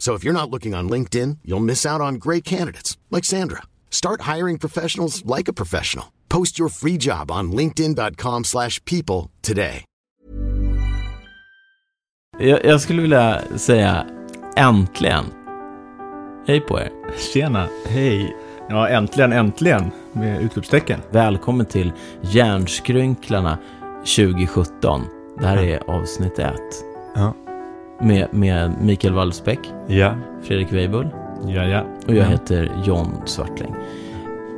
[0.00, 3.62] So if you're not looking on LinkedIn, you'll miss out on great candidates like Sandra.
[3.90, 6.06] Start hiring professionals like a professional.
[6.28, 9.84] Post your free job on linkedin.com/people slash people today.
[12.38, 14.06] Jag, jag skulle vilja säga
[14.56, 15.24] äntligen.
[16.46, 16.90] Hej på er.
[17.32, 17.68] Tjena.
[17.86, 18.36] Hej.
[18.68, 21.00] Ja, äntligen, äntligen med utropstecken.
[21.10, 23.58] Välkommen till Hjärnskrynklarna
[24.16, 25.04] 2017.
[25.40, 26.84] Det här är avsnitt ett.
[27.14, 27.34] Ja.
[28.02, 30.14] Med, med Mikael Wallsbäck, Ja.
[30.42, 31.08] Fredrik Weibull
[31.46, 31.82] Ja, ja.
[32.08, 33.74] och jag heter John Svartling.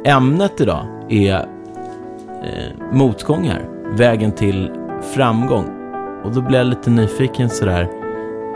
[0.04, 4.70] Ämnet idag är eh, motgångar, vägen till
[5.14, 5.64] framgång.
[6.24, 7.88] Och då blir jag lite nyfiken sådär,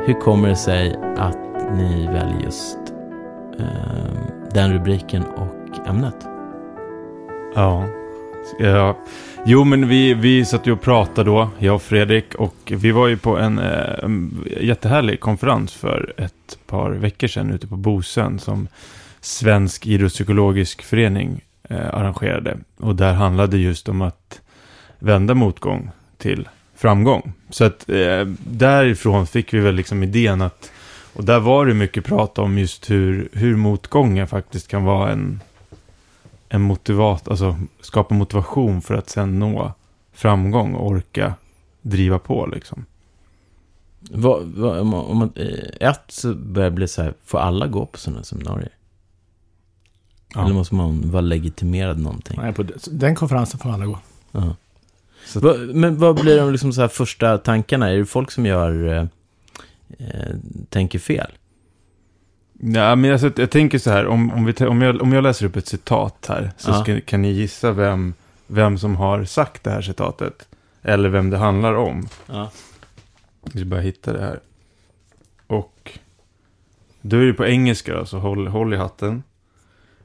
[0.07, 1.39] hur kommer det sig att
[1.75, 2.79] ni väljer just
[3.59, 3.67] eh,
[4.55, 6.27] den rubriken och ämnet?
[7.55, 7.85] Ja
[8.59, 8.97] ja.
[9.49, 13.09] Jo, men vi, vi satt ju och pratade då, jag och Fredrik, och vi var
[13.09, 18.39] ju på en, eh, en jättehärlig konferens för ett par veckor sedan ute på Bosön
[18.39, 18.69] som
[19.21, 22.59] Svensk idrottspsykologisk förening eh, arrangerade.
[22.77, 24.41] Och där handlade just om att
[24.99, 27.33] vända motgång till framgång.
[27.51, 30.73] Så att eh, därifrån fick vi väl liksom idén att,
[31.15, 35.41] och där var det mycket prat om just hur, hur motgångar faktiskt kan vara en,
[36.49, 39.73] en motivat, alltså skapa motivation för att sen nå
[40.13, 41.35] framgång och orka
[41.83, 42.85] driva på liksom.
[44.11, 47.39] Vad, vad, om man, om man, eh, ett så börjar det bli så här, får
[47.39, 48.71] alla gå på sådana seminarier?
[50.35, 50.45] Ja.
[50.45, 52.39] Eller måste man vara legitimerad någonting?
[52.43, 53.99] Nej, på den konferensen får alla gå.
[54.33, 54.57] Ja.
[55.27, 57.91] Så- Va, men vad blir de liksom så här första tankarna?
[57.91, 59.07] Är det folk som gör, eh,
[59.99, 60.37] eh,
[60.69, 61.31] tänker fel?
[62.61, 65.47] Ja, men alltså, jag tänker så här, om, om, vi, om, jag, om jag läser
[65.47, 66.83] upp ett citat här, så Ja.
[66.83, 68.15] ska, kan ni gissa vem,
[68.47, 70.49] vem som har sagt det här citatet.
[70.83, 72.09] Eller vem det handlar om.
[72.27, 72.51] Ja.
[73.43, 74.41] Jag ska bara hitta det här.
[75.47, 75.99] Och
[77.01, 79.23] då är det på engelska så håll, håll i hatten.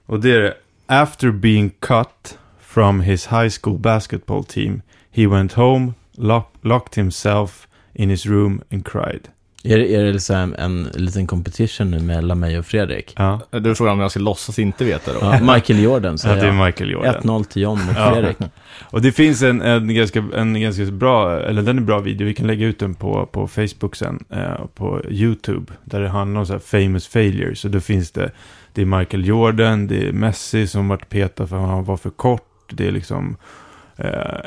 [0.05, 0.53] Och det är det.
[0.85, 4.81] After being cut from his high school basketball team,
[5.11, 9.27] he went home, lock, locked himself in his room and cried.
[9.63, 13.13] Är det, är det så här en, liten competition nu mellan mig och Fredrik?
[13.17, 15.19] Ja, Du är frågan om jag ska låtsas inte veta då.
[15.21, 16.65] Ja, Michael Jordan ja säger det är.
[16.65, 17.15] Michael Jordan.
[17.15, 18.11] 1-0 till John mot Ja.
[18.13, 18.37] Fredrik.
[18.81, 22.33] Och det finns en, en, ganska, en ganska bra, eller den är bra video, vi
[22.33, 26.45] kan lägga ut den på, på Facebook sen, eh, på YouTube, där det handlar om
[26.45, 27.65] så här famous failures.
[27.65, 28.31] Och då finns det,
[28.73, 32.09] det är Michael Jordan, det är Messi som vart petad för att han var för
[32.09, 33.37] kort, det är liksom
[33.97, 34.39] eh,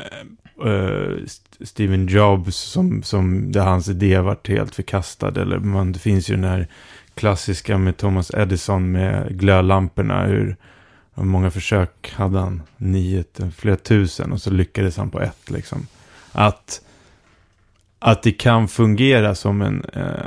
[0.66, 1.26] Eh,
[1.60, 6.34] Steven Jobs som, som där hans idé vart helt förkastad, eller man, det finns ju
[6.34, 6.68] den här
[7.14, 10.56] klassiska med Thomas Edison med glödlamporna, hur
[11.14, 12.62] hur många försök hade han?
[12.76, 13.24] Nio,
[13.56, 15.86] flera tusen och så lyckades han på ett liksom.
[16.32, 16.80] Att,
[17.98, 20.26] att det kan fungera som en, eh,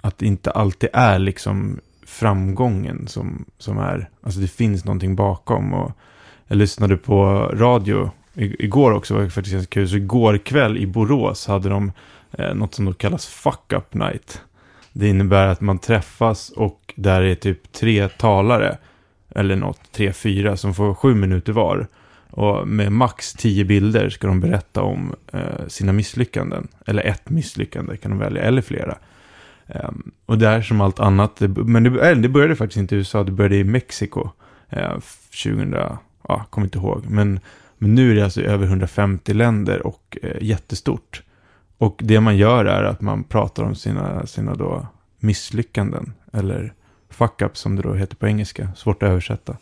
[0.00, 5.74] att det inte alltid är liksom framgången som, som är, alltså det finns någonting bakom.
[5.74, 5.92] Och
[6.46, 7.24] jag lyssnade på
[7.54, 9.88] radio igår också, var det faktiskt ganska kul.
[9.88, 11.92] Så igår kväll i Borås hade de
[12.32, 14.40] eh, något som då kallas fuck up night.
[14.92, 18.78] Det innebär att man träffas och där är typ tre talare
[19.34, 21.86] eller något, tre, fyra, som får sju minuter var.
[22.30, 26.68] Och med max tio bilder ska de berätta om eh, sina misslyckanden.
[26.86, 28.98] Eller ett misslyckande kan de välja, eller flera.
[29.66, 32.98] Um, och där som allt annat, det, men det, äh, det började faktiskt inte i
[32.98, 34.28] USA, det började i Mexiko.
[34.70, 34.92] Eh,
[35.42, 35.74] 2000,
[36.28, 37.04] ja, kommer inte ihåg.
[37.08, 37.40] Men,
[37.84, 41.22] men nu är det alltså över 150 länder och eh, jättestort.
[41.78, 44.86] Och det man gör är att man pratar om sina, sina då
[45.18, 46.12] misslyckanden.
[46.32, 46.74] Eller
[47.10, 48.68] fuck up som det då heter på engelska.
[48.76, 49.56] Svårt att översätta.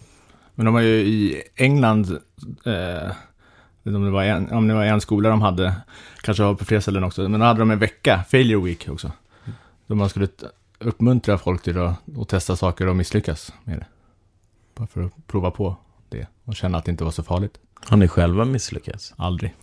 [0.54, 2.19] Men de har ju i England,
[2.64, 3.10] eh,
[3.84, 5.74] om det, var en, om det var en skola de hade,
[6.20, 9.12] kanske har på fler ställen också, men då hade de en vecka, failure week också.
[9.86, 10.28] Då man skulle
[10.78, 13.86] uppmuntra folk till att, att testa saker och misslyckas med det.
[14.74, 15.76] Bara för att prova på
[16.08, 17.58] det och känna att det inte var så farligt.
[17.88, 19.14] Har ni själva misslyckats?
[19.17, 19.55] Aldrig.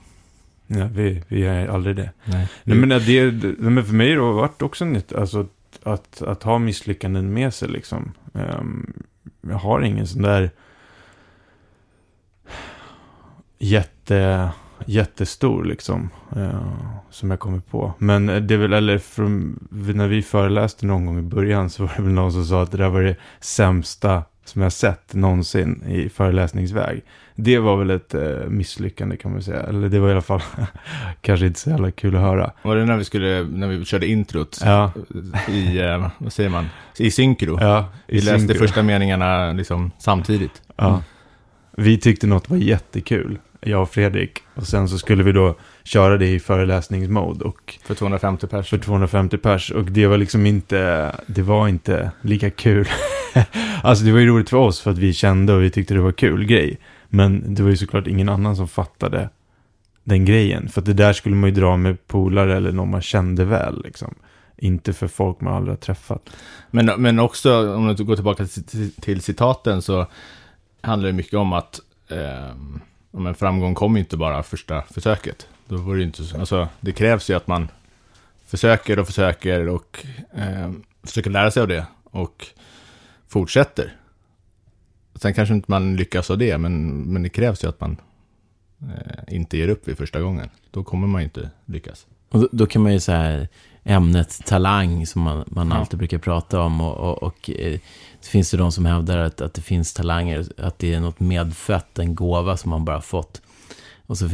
[0.67, 2.11] Ja, vi, vi är aldrig det.
[2.25, 2.47] Nej.
[2.63, 5.47] Nej, men det, det, men för mig har det varit också nytt, alltså
[5.83, 8.13] att, att ha misslyckanden med sig liksom.
[8.33, 8.93] Ehm,
[9.41, 10.51] jag har ingen sån där
[13.59, 14.49] jätte,
[14.85, 16.09] jättestor liksom.
[16.35, 16.73] eh,
[17.09, 17.93] som jag kommer på.
[17.97, 21.93] Men det är väl, eller från, när vi föreläste någon gång i början så var
[21.95, 25.83] det väl någon som sa att det där var det sämsta som jag sett någonsin
[25.87, 27.01] i föreläsningsväg.
[27.35, 29.63] Det var väl ett eh, misslyckande kan man säga.
[29.63, 30.41] Eller det var i alla fall
[31.21, 32.51] kanske inte så jävla kul att höra.
[32.61, 34.91] Var det när vi skulle, när vi körde introt Ja,
[35.47, 36.65] i, eh, vad säger man,
[36.97, 37.57] i synkro?
[37.61, 37.85] ja.
[38.07, 40.61] i Vi läste första meningarna liksom samtidigt.
[40.75, 41.03] Ja.
[41.77, 44.39] Vi tyckte något var jättekul, jag och Fredrik.
[44.55, 45.55] Och sen så skulle vi då
[45.89, 48.69] köra det i föreläsningsmode och För 250 pers.
[48.69, 49.71] för 250 pers.
[49.71, 52.87] Och det var liksom inte, det var inte lika kul.
[53.83, 55.99] alltså det var ju roligt för oss för att vi kände och vi tyckte det
[55.99, 56.77] var kul grej.
[57.07, 59.29] Men det var ju såklart ingen annan som fattade
[60.03, 60.69] den grejen.
[60.69, 63.81] För att det där skulle man ju dra med polare eller någon man kände väl
[63.83, 64.15] liksom.
[64.57, 66.29] Inte för folk man aldrig har träffat.
[66.71, 70.07] Men, men också, om du går tillbaka till, till, citaten, så
[70.81, 72.55] handlar det mycket om att eh,
[73.11, 75.47] om en framgång kommer ju inte bara första försöket.
[75.69, 77.67] Då var det ju inte så, alltså, det krävs ju att man
[78.45, 80.71] försöker och försöker och eh,
[81.03, 82.45] försöker lära sig av det och
[83.27, 83.95] fortsätter.
[85.15, 87.97] Sen kanske inte man lyckas av det, men, men det krävs ju att man
[88.81, 90.49] eh, inte ger upp vid första gången.
[90.71, 92.05] Då kommer man ju inte lyckas.
[92.29, 93.47] Och då, då kan man ju säga
[93.83, 95.75] ämnet talang som man, man Ja.
[95.75, 96.81] alltid brukar prata om.
[96.81, 97.79] Och, och, och eh,
[98.21, 101.19] det finns det de som hävdar att, att det finns talanger, att det är något
[101.19, 103.41] medfött, en gåva som man bara fått.
[104.09, 104.29] Och så,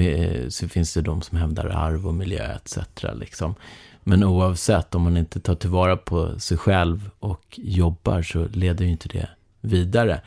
[0.49, 2.77] så finns det de som hävdar arv och miljö etc.
[3.13, 3.55] Liksom.
[4.03, 8.91] Men oavsett, om man inte tar tillvara på sig själv och jobbar så leder ju
[8.91, 9.29] inte det
[9.61, 10.21] vidare.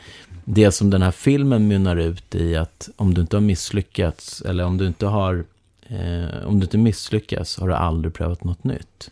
[0.44, 4.64] Det som den här filmen mynnar ut i att om du inte har misslyckats eller
[4.64, 5.44] om du inte har
[5.88, 9.10] Eh, om du inte misslyckas har du aldrig prövat något nytt.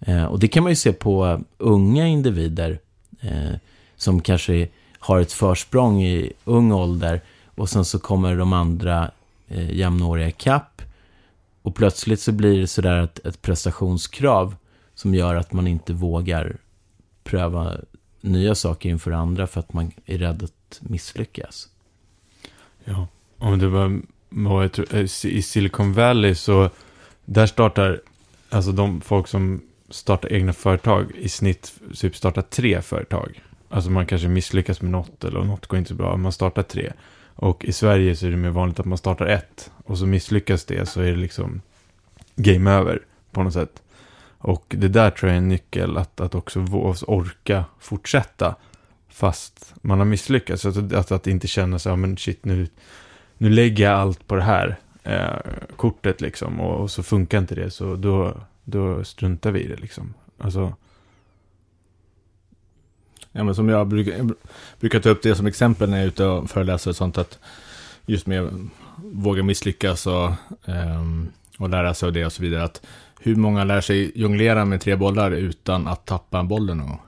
[0.00, 2.78] Eh, och det kan man ju se på unga individer
[3.20, 3.54] eh,
[3.96, 4.68] som kanske
[4.98, 7.20] har ett försprång i ung ålder
[7.58, 9.10] och sen så kommer de andra
[9.48, 10.82] eh, jämnåriga kapp
[11.62, 14.56] och plötsligt så blir det sådär ett, ett prestationskrav
[14.94, 16.56] som gör att man inte vågar
[17.24, 17.76] pröva
[18.20, 21.68] nya saker inför andra för att man är rädd att misslyckas.
[22.84, 23.06] Ja,
[23.38, 24.94] om det var, vad jag tror,
[25.24, 26.70] i Silicon Valley så,
[27.24, 28.00] där startar,
[28.50, 33.42] alltså de folk som startar egna företag i snitt typ startar tre företag.
[33.68, 36.92] Alltså man kanske misslyckas med något eller något går inte så bra, man startar tre.
[37.40, 40.64] Och i Sverige så är det mer vanligt att man startar ett och så misslyckas
[40.64, 41.60] det så är det liksom
[42.36, 43.82] game över på något sätt.
[44.38, 46.60] Och det där tror jag är en nyckel, att, att också
[47.06, 48.54] orka fortsätta
[49.08, 50.64] fast man har misslyckats.
[50.64, 52.66] Att, att, att inte känna så, ja men shit nu,
[53.38, 57.54] nu lägger jag allt på det här eh, kortet liksom och, och så funkar inte
[57.54, 60.14] det så då, då struntar vi i det liksom.
[60.38, 60.74] Alltså,
[63.38, 64.28] Ja, men som jag brukar,
[64.80, 67.38] brukar ta upp det som exempel när jag är ute och föreläser och sånt, att
[68.06, 70.30] just med våga misslyckas och,
[70.64, 72.64] ehm, och lära sig av det och så vidare.
[72.64, 72.82] Att
[73.20, 77.00] hur många lär sig jonglera med tre bollar utan att tappa bollen någon gång?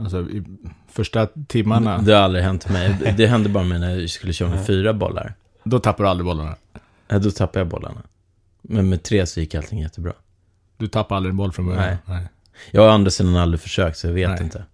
[0.00, 0.44] Alltså i
[0.88, 3.14] första timmarna, Det har aldrig hänt mig.
[3.16, 5.34] Det hände bara mig när jag skulle köra med fyra bollar.
[5.64, 6.54] då tappar du aldrig bollarna.
[7.08, 8.02] Ja, då tappade jag bollarna.
[8.62, 10.12] Men med tre så gick allting jättebra.
[10.76, 11.96] Du tappar aldrig en boll från början.
[12.04, 12.28] Nej.
[12.70, 14.42] Jag har andra sidan aldrig försökt, så jag vet Nej.
[14.42, 14.64] inte.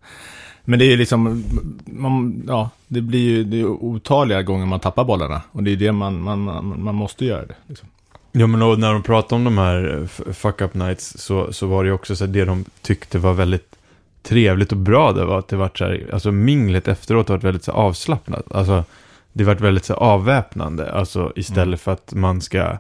[0.65, 1.45] Men det är ju liksom,
[1.85, 5.43] man, ja, det blir ju det är otaliga gånger man tappar bollarna.
[5.53, 7.55] Och det är det man, man, man, man måste göra det.
[7.67, 7.89] Liksom.
[8.33, 11.67] ja men och när de pratade om de här eh, fuck up nights så, så
[11.67, 13.77] var det ju också så det de tyckte var väldigt
[14.23, 17.65] trevligt och bra det var att det var så här, alltså minglet efteråt varit väldigt
[17.65, 18.53] så avslappnat.
[18.53, 18.85] Alltså
[19.33, 21.79] det varit väldigt så avväpnande, alltså istället Mm.
[21.79, 22.79] för att man ska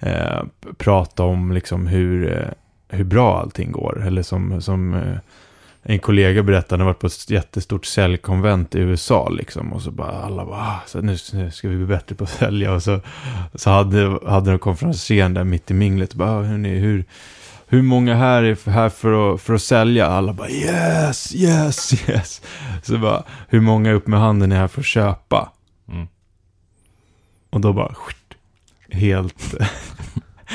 [0.00, 0.42] eh,
[0.76, 2.48] prata om liksom hur, eh,
[2.94, 4.06] hur bra allting går.
[4.06, 5.16] Eller som, som eh,
[5.86, 9.72] en kollega berättade, han var på ett jättestort säljkonvent i USA liksom.
[9.72, 12.30] Och så bara alla bara, ah, så nu, nu ska vi bli bättre på att
[12.30, 12.72] sälja.
[12.72, 13.00] Och så,
[13.54, 16.10] så hade, hade de konferensen där mitt i minglet.
[16.10, 17.04] och Bara, ah, hörni, hur,
[17.66, 20.06] hur många här är här för att, för att sälja?
[20.06, 22.42] Alla bara yes, yes, yes.
[22.82, 25.52] Så bara, hur många upp med handen är här för att köpa?
[25.88, 26.06] Mm.
[27.50, 27.94] Och då bara,
[28.90, 29.54] helt...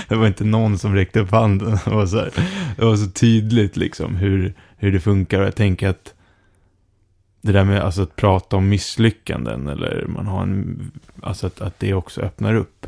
[0.08, 1.80] det var inte någon som räckte upp handen.
[1.86, 2.32] Det var så, här,
[2.78, 5.40] det var så tydligt liksom hur, hur det funkar.
[5.40, 6.14] Och jag tänker att
[7.42, 10.92] det där med alltså, att prata om misslyckanden eller man har en,
[11.22, 12.88] alltså att, att det också öppnar upp.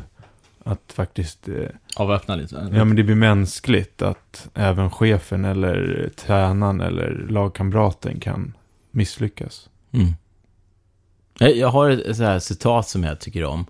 [0.64, 2.68] att faktiskt eh, Avväpna lite.
[2.72, 8.52] Ja, men det blir mänskligt att även chefen eller tränaren eller lagkamraten kan
[8.90, 9.68] misslyckas.
[9.92, 10.12] Mm.
[11.38, 13.66] Jag jag har ett så här citat som jag tycker om.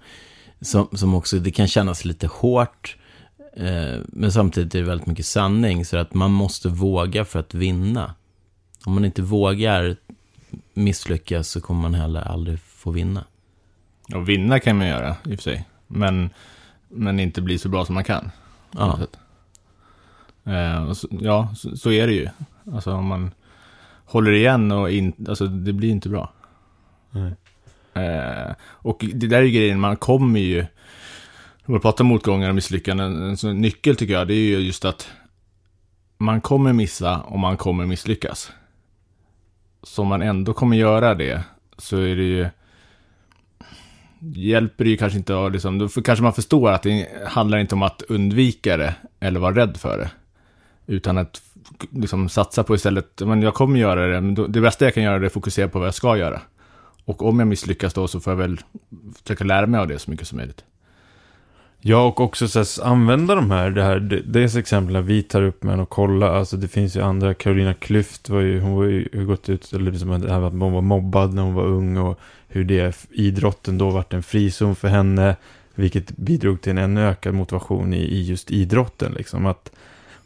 [0.60, 2.96] Som, som också, det kan kännas lite hårt.
[3.56, 5.84] Eh, men samtidigt är det väldigt mycket sanning.
[5.84, 8.14] Så att man måste våga för att vinna.
[8.84, 9.96] Om man inte vågar
[10.74, 13.24] misslyckas så kommer man heller aldrig få vinna.
[14.14, 15.68] Och vinna kan man göra, i och för sig.
[15.86, 16.30] Men,
[16.88, 18.30] men inte bli så bra som man kan.
[18.70, 18.98] Ja.
[20.44, 22.28] Eh, så, ja, så, så är det ju.
[22.72, 23.30] Alltså om man
[24.04, 26.32] håller igen och in, alltså det blir inte bra.
[27.10, 27.32] Nej.
[27.94, 30.66] Eh, och det där är ju grejen, man kommer ju,
[31.72, 35.08] om vi pratar motgångar och misslyckanden, en nyckel tycker jag, det är ju just att
[36.18, 38.52] man kommer missa och man kommer misslyckas.
[39.82, 41.44] Så om man ändå kommer göra det,
[41.78, 42.46] så är det ju,
[44.18, 47.74] hjälper det ju kanske inte att liksom, då kanske man förstår att det handlar inte
[47.74, 50.10] om att undvika det eller vara rädd för det.
[50.86, 51.42] Utan att
[51.90, 55.02] liksom satsa på istället, men jag kommer göra det, men då, det bästa jag kan
[55.02, 56.40] göra är att fokusera på vad jag ska göra.
[57.04, 58.60] Och om jag misslyckas då så får jag väl
[59.22, 60.64] försöka lära mig av det så mycket som möjligt.
[61.84, 65.42] Ja, och också så här, använda de här, det här, det- dels exemplen vi tar
[65.42, 68.84] upp med och kolla, alltså det finns ju andra, Carolina Klüft var ju, hon var
[68.84, 71.96] ju gått ut, eller liksom det här att hon var mobbad när hon var ung
[71.96, 75.36] och hur det, idrotten då vart en frizon för henne,
[75.74, 79.46] vilket bidrog till en ännu ökad motivation i, i just idrotten, liksom.
[79.46, 79.70] Att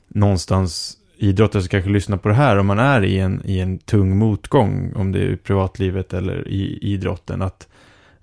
[0.09, 3.79] någonstans idrottare som kanske lyssnar på det här, om man är i en, i en
[3.79, 7.69] tung motgång, om det är i privatlivet eller i idrotten, att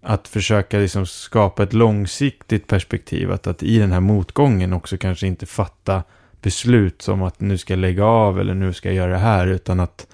[0.04, 3.32] att försöka liksom skapa ett långsiktigt perspektiv.
[3.32, 6.04] Att, att i den här motgången också kanske inte fatta
[6.42, 9.48] beslut som att nu ska jag lägga av eller nu ska jag göra det här.
[9.48, 10.08] Utan att,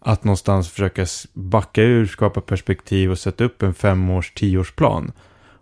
[0.00, 5.12] att någonstans försöka backa ur, skapa perspektiv och sätta upp en femårs, tioårsplan.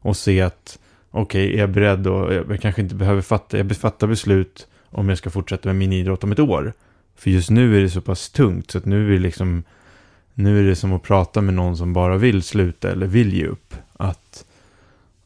[0.02, 0.78] Och se att
[1.10, 5.08] okej, är jag beredd och jag jag kanske inte behöver fatta, jag fattar beslut om
[5.08, 6.72] jag ska fortsätta med min idrott om ett år.
[7.16, 9.62] För just nu är det så pass tungt så att nu är det liksom
[10.34, 13.46] nu är det som att prata med någon som bara vill sluta eller vill ge
[13.46, 13.74] upp.
[13.92, 14.44] Att,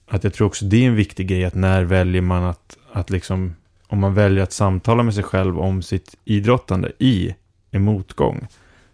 [0.06, 3.10] att jag tror också det är en viktig grej att när väljer man att, att
[3.10, 3.54] liksom,
[3.86, 7.34] om man väljer att samtala med sig själv om sitt idrottande i
[7.70, 8.46] en motgång,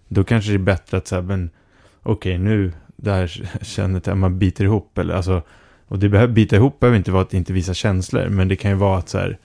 [0.08, 1.50] då kanske det är bättre att säga, men
[2.02, 3.26] okej nu, där
[3.62, 5.42] känner jag att man biter ihop eller alltså,
[5.88, 8.70] och det behöver, bita ihop behöver inte vara att inte visa känslor, men det kan
[8.70, 9.38] ju vara att så här,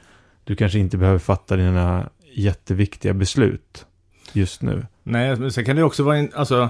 [0.43, 3.85] du kanske inte behöver fatta dina jätteviktiga beslut
[4.35, 4.85] just nu.
[5.03, 6.69] Nej, men sen kan det också vara en, alltså,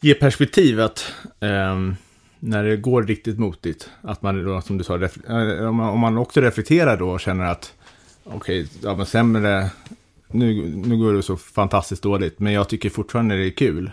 [0.00, 1.92] ge perspektiv att eh,
[2.38, 5.88] när det går riktigt motigt, att man då, som du sa, ref, eh, om, man,
[5.88, 7.74] om man också reflekterar då och känner att
[8.24, 9.70] okej, ja men sämre,
[10.28, 13.90] nu, nu går det så fantastiskt dåligt, men jag tycker fortfarande det är kul.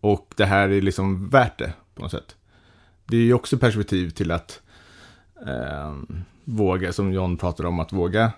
[0.00, 2.36] Och det här är liksom värt det på något sätt.
[3.04, 4.60] Det är ju också perspektiv till att
[5.46, 5.94] eh,
[6.44, 8.32] våga, som John pratade om, att våga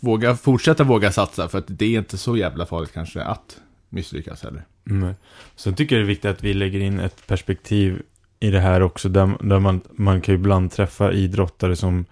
[0.00, 4.42] våga, fortsätta våga satsa för att det är inte så jävla farligt kanske att misslyckas
[4.42, 4.62] heller.
[4.90, 5.14] Mm.
[5.56, 8.02] Sen tycker jag det är viktigt att vi lägger in ett perspektiv
[8.40, 12.04] i det här också, där, där man, man kan ju ibland träffa idrottare som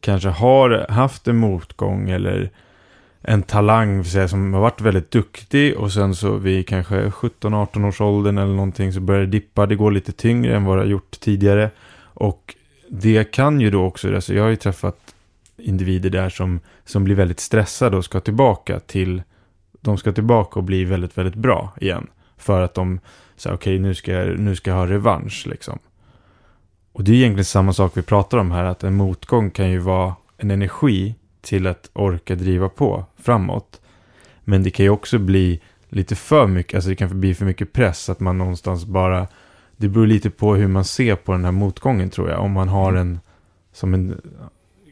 [0.00, 2.50] kanske har haft en motgång eller
[3.22, 8.00] en talang säga, som har varit väldigt duktig och sen så vid kanske 17-18 års
[8.00, 10.88] åldern eller någonting så börjar det dippa, det går lite tyngre än vad det har
[10.88, 11.70] gjort tidigare.
[11.98, 12.54] Och
[12.88, 15.14] det kan ju då också, alltså jag har ju träffat
[15.58, 19.22] individer där som, som blir väldigt stressade och ska tillbaka till
[19.86, 22.06] de ska tillbaka och bli väldigt, väldigt bra igen.
[22.36, 23.00] För att de
[23.36, 25.78] säger okej nu, ska jag, nu ska jag ha revansch liksom.
[26.92, 29.78] Och det är egentligen samma sak vi pratar om här, att en motgång kan ju
[29.78, 33.80] vara en energi till att orka driva på framåt.
[34.44, 37.72] Men det kan ju också bli lite för mycket, alltså det kan bli för mycket
[37.72, 39.26] press, att man någonstans bara,
[39.76, 42.40] det beror lite på hur man ser på den här motgången tror jag.
[42.40, 43.20] Om man har en,
[43.72, 44.20] som en,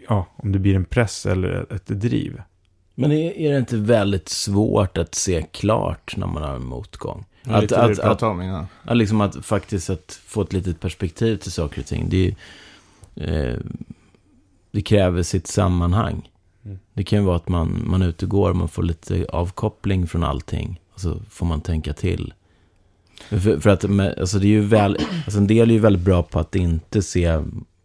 [0.09, 2.43] ja, om det blir en press eller ett driv.
[2.95, 7.25] Men är, är det inte väldigt svårt att se klart när man har en motgång?
[7.43, 11.53] Ja, att, att, att, om ja, liksom att faktiskt att få ett litet perspektiv till
[11.53, 12.09] saker och ting.
[12.09, 12.35] Det,
[13.15, 13.59] är, eh,
[14.71, 16.31] det kräver sitt sammanhang.
[16.65, 16.79] Mm.
[16.93, 20.07] Det kan ju vara att man, man är ute och går, man får lite avkoppling
[20.07, 20.81] från allting.
[20.95, 22.35] Och så får man tänka till.
[23.29, 23.85] För, för att
[24.19, 27.03] alltså det är ju väl, alltså en del är ju väldigt bra på att inte
[27.03, 27.41] se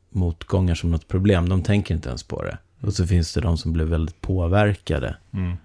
[0.10, 1.50] motgångar som något problem.
[1.50, 2.58] De tänker inte ens på det.
[2.82, 5.18] Och så finns det de som blir väldigt påverkade.
[5.34, 5.58] Mm.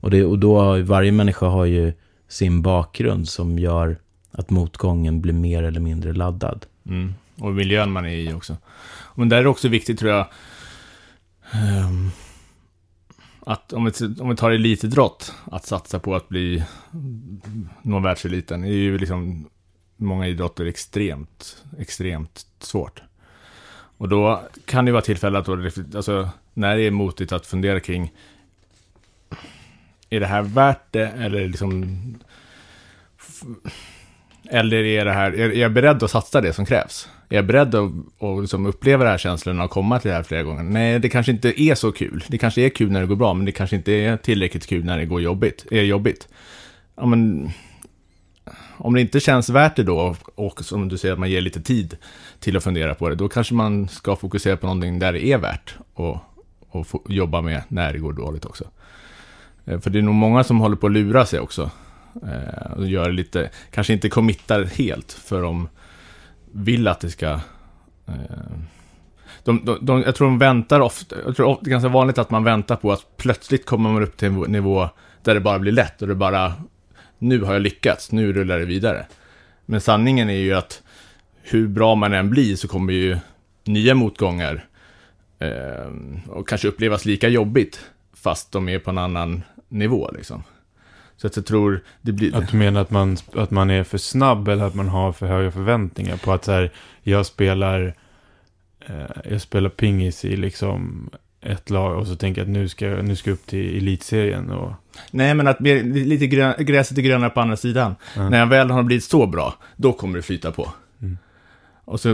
[0.00, 1.92] Och, det, och då har ju, varje människa har ju
[2.28, 3.98] sin bakgrund som gör
[4.30, 6.66] att motgången blir mer eller mindre laddad.
[6.86, 7.14] Mm.
[7.38, 8.56] Och miljön man är i också.
[9.14, 10.26] Men där är det också viktigt tror jag,
[11.52, 12.10] ehm,
[13.40, 16.64] att om vi, om vi tar elitidrott, att satsa på att bli,
[17.82, 19.48] nå världseliten, är ju liksom
[19.96, 23.02] många idrotter extremt, extremt svårt.
[24.00, 25.52] Och då kan det vara tillfälle att, då,
[25.94, 28.12] alltså, när det är motigt att fundera kring,
[30.10, 31.98] är det här värt det, eller liksom,
[34.50, 37.08] eller är det här, är, är jag beredd att satsa det som krävs?
[37.28, 40.22] Är jag beredd att, att liksom uppleva den här känslan och komma till det här
[40.22, 40.62] flera gånger?
[40.62, 42.24] Nej, det kanske inte är så kul.
[42.28, 44.84] Det kanske är kul när det går bra, men det kanske inte är tillräckligt kul
[44.84, 45.66] när det går jobbigt.
[45.70, 46.28] Är jobbigt.
[46.96, 47.50] Ja, men
[48.76, 51.60] om det inte känns värt det då, och som du säger att man ger lite
[51.60, 51.96] tid
[52.38, 55.38] till att fundera på det, då kanske man ska fokusera på någonting där det är
[55.38, 56.18] värt och,
[56.68, 58.64] och jobba med när det går dåligt också.
[59.64, 61.70] Eh, för det är nog många som håller på att lura sig också.
[62.22, 65.68] Eh, och gör lite, kanske inte committar helt, för de
[66.52, 67.30] vill att det ska...
[68.06, 68.14] Eh,
[69.44, 72.18] de, de, de, jag tror de väntar ofta, jag tror ofta, det är ganska vanligt
[72.18, 74.88] att man väntar på att plötsligt kommer man upp till en nivå
[75.22, 76.52] där det bara blir lätt och det bara,
[77.20, 79.06] nu har jag lyckats, nu rullar det vidare.
[79.66, 80.82] Men sanningen är ju att
[81.42, 83.18] hur bra man än blir så kommer ju
[83.64, 84.64] nya motgångar
[85.38, 85.92] eh,
[86.28, 87.80] och kanske upplevas lika jobbigt,
[88.12, 90.42] fast de är på en annan nivå liksom.
[91.16, 92.36] Så att jag tror det blir...
[92.36, 95.26] Att du menar att man, att man är för snabb eller att man har för
[95.26, 96.72] höga förväntningar på att så här,
[97.02, 97.94] jag spelar,
[98.80, 101.10] eh, jag spelar pingis i liksom
[101.42, 103.76] ett lag och så tänker jag att nu ska jag, nu ska jag upp till
[103.76, 104.72] elitserien och...
[105.10, 107.94] Nej, men att lite grön, gräset är grönare på andra sidan.
[108.16, 110.72] När jag väl har blivit så bra, då kommer det flyta på.
[111.02, 111.18] Mm.
[111.84, 112.08] Och så...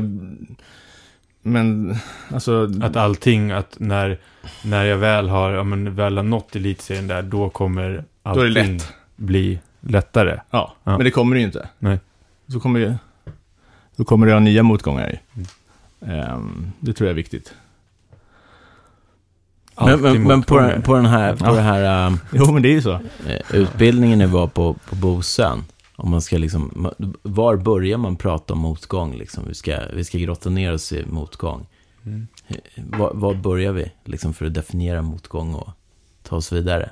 [1.42, 1.96] Men,
[2.32, 2.68] alltså...
[2.82, 4.18] Att allting, att när,
[4.64, 8.32] när jag väl har, ja, men väl har nått elitserien där, då kommer Då är
[8.46, 8.92] allting det lätt.
[9.16, 10.40] bli lättare.
[10.50, 10.96] Ja, Ja.
[10.96, 11.68] men det kommer det ju inte.
[11.78, 11.98] Nej.
[12.48, 12.98] Så kommer det,
[13.96, 15.20] då kommer det ha nya motgångar.
[15.34, 15.46] Mm.
[16.20, 17.54] Ehm, det tror jag är viktigt.
[19.80, 21.52] Men, men, men på, den- på den här, på Ja.
[21.60, 22.92] här um, Jo, men det är ju så.
[22.92, 25.64] eh, utbildningen ni var på, på Bosön,
[25.96, 26.90] om man ska liksom,
[27.22, 29.44] var börjar man prata om motgång liksom?
[29.48, 31.66] Vi ska, vi ska grotta ner oss i motgång.
[32.06, 32.26] Mm.
[32.48, 35.68] Eh, Var, var börjar vi liksom för att definiera motgång och
[36.22, 36.90] ta oss vidare?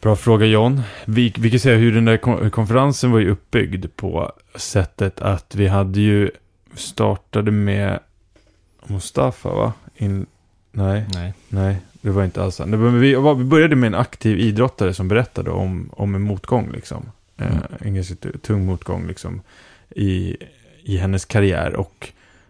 [0.00, 0.82] Bra fråga John.
[1.04, 5.54] Vi, vi kan säga hur den där kon- konferensen var ju uppbyggd på sättet att
[5.54, 6.30] vi hade ju
[6.74, 7.98] startade med
[8.86, 9.72] Mustafa va?
[9.96, 10.26] In,
[10.74, 11.32] nej, Nej.
[11.48, 15.50] nej, det var inte alls var- Vi, vi började med en aktiv idrottare som berättade
[15.50, 17.10] om, om en motgång liksom.
[17.36, 17.52] Mm.
[17.52, 19.40] Eh, en ganska tung motgång liksom
[19.90, 20.36] i,
[20.82, 22.08] i hennes karriär och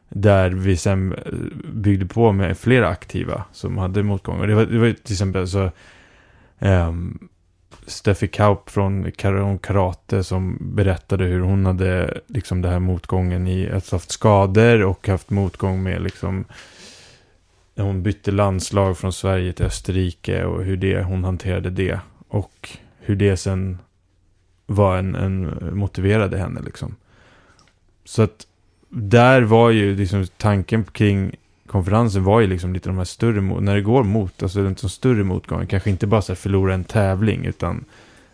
[0.09, 1.33] där vi sen eh,
[1.73, 4.47] byggde på med flera aktiva som hade motgångar.
[4.47, 5.71] Det var, det var till exempel så
[6.59, 7.29] um,
[7.87, 13.71] Steffi Kaup från Karon Karate som berättade hur hon hade liksom det här motgången i
[13.71, 16.45] att haft skador och haft motgång med liksom
[17.83, 23.17] hon bytte landslag från Sverige till Österrike och hur det, hon hanterade det och hur
[23.17, 23.79] det sen
[24.67, 26.97] var en, en motiverade henne liksom.
[28.05, 28.47] Så att
[28.89, 33.75] där var ju liksom tanken kring konferensen var ju liksom lite de här större, när
[33.75, 35.67] det går mot, alltså den större motgången.
[35.67, 37.85] kanske inte bara så här förlora en tävling, utan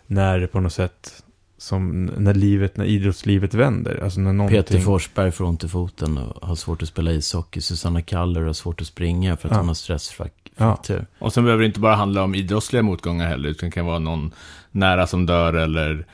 [0.07, 1.20] när det på något sätt,
[1.61, 4.63] som när livet, när idrottslivet vänder, alltså när någonting...
[4.63, 7.61] Peter Forsberg får ont i foten och har svårt att spela ishockey.
[7.61, 9.57] Susanna Kaller har svårt att springa för att Ja.
[9.57, 11.05] hon har stressfraktur.
[11.19, 13.99] Och sen behöver det inte bara handla om idrottsliga motgångar heller, utan det kan vara
[13.99, 14.31] någon
[14.71, 16.05] nära som dör eller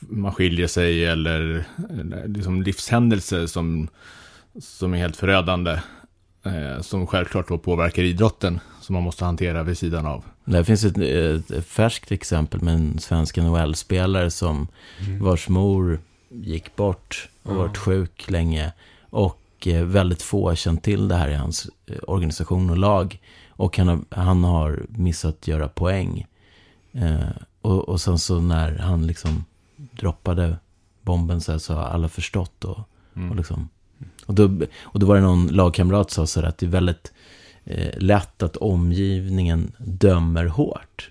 [0.00, 1.64] man skiljer sig eller,
[2.00, 3.88] eller liksom livshändelser som,
[4.60, 5.78] som är helt förödande.
[6.46, 10.24] Eh, som självklart då påverkar idrotten, som man måste hantera vid sidan av.
[10.44, 14.68] Där finns ett, ett, färskt exempel med en svensk NHL-spelare som
[15.06, 15.24] Mm.
[15.24, 17.58] vars mor gick bort och Ja.
[17.58, 18.72] varit sjuk länge.
[19.10, 23.20] Och eh, väldigt få har känt till det här i hans eh, organisation och lag.
[23.50, 26.26] Och han har, han har missat göra poäng.
[26.92, 27.28] Eh,
[27.62, 29.44] och, och sen så när han liksom
[29.76, 30.56] droppade
[31.02, 32.64] bomben så, här, så har alla förstått.
[32.64, 32.78] Och,
[33.16, 33.30] Mm.
[33.30, 33.68] och, liksom,
[34.26, 34.50] och, då,
[34.82, 37.12] och då var det någon lagkamrat som sa så här att det är väldigt
[37.64, 41.10] eh, lätt att omgivningen dömer hårt.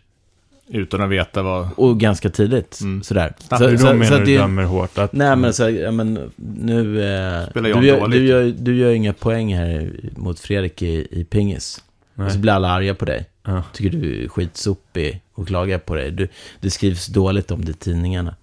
[0.67, 1.67] Utan att veta vad...
[1.77, 2.79] Och ganska tidigt.
[2.81, 3.03] Mm.
[3.03, 3.33] Sådär.
[3.39, 3.63] Snabbt.
[3.63, 4.97] Hur då menar att du det- dömer hårt?
[4.97, 7.03] Att, Nej men så, ja, men nu...
[7.03, 8.19] Eh, Spelar John du, gör, dåligt?
[8.19, 11.83] du, gör, du gör inga poäng här mot Fredrik i, i pingis.
[12.13, 12.25] Nej.
[12.25, 13.25] Och så blir alla arga på dig.
[13.43, 13.63] Ja.
[13.73, 16.11] Tycker du är skitsopig och klagar på dig.
[16.11, 16.27] Du,
[16.59, 18.35] det skrivs dåligt om det i tidningarna.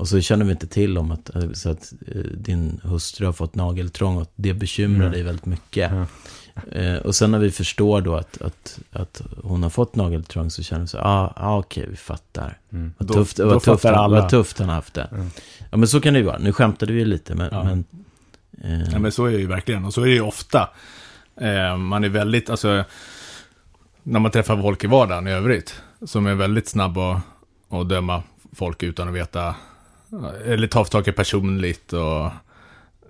[0.00, 3.32] Och så känner vi inte till om att, eh, så att eh, din hustru har
[3.32, 5.12] fått nageltrång och det bekymrar Mm.
[5.12, 5.92] dig väldigt mycket.
[5.92, 6.06] Ja.
[6.72, 10.62] Eh, och sen när vi förstår då att, att, att hon har fått nageltrång så
[10.62, 12.58] känner vi så ah, ah, okej, vi fattar.
[12.72, 12.94] Mm.
[12.98, 15.08] Vad tufft, då vad, tufft, vad tufft han har haft det.
[15.12, 15.30] Mm.
[15.70, 16.38] Ja, men så kan det ju vara.
[16.38, 17.48] Nu skämtade vi ju lite, men...
[17.52, 17.64] Ja.
[17.64, 17.84] men
[18.64, 19.84] eh, Ja, men så är det ju verkligen.
[19.84, 20.70] Och så är det ju ofta.
[21.40, 22.84] Eh, man är väldigt, alltså,
[24.02, 27.22] när man träffar folk i vardagen i övrigt, som är väldigt snabb att,
[27.68, 29.54] att döma folk utan att veta,
[30.46, 32.30] eller ta saker personligt och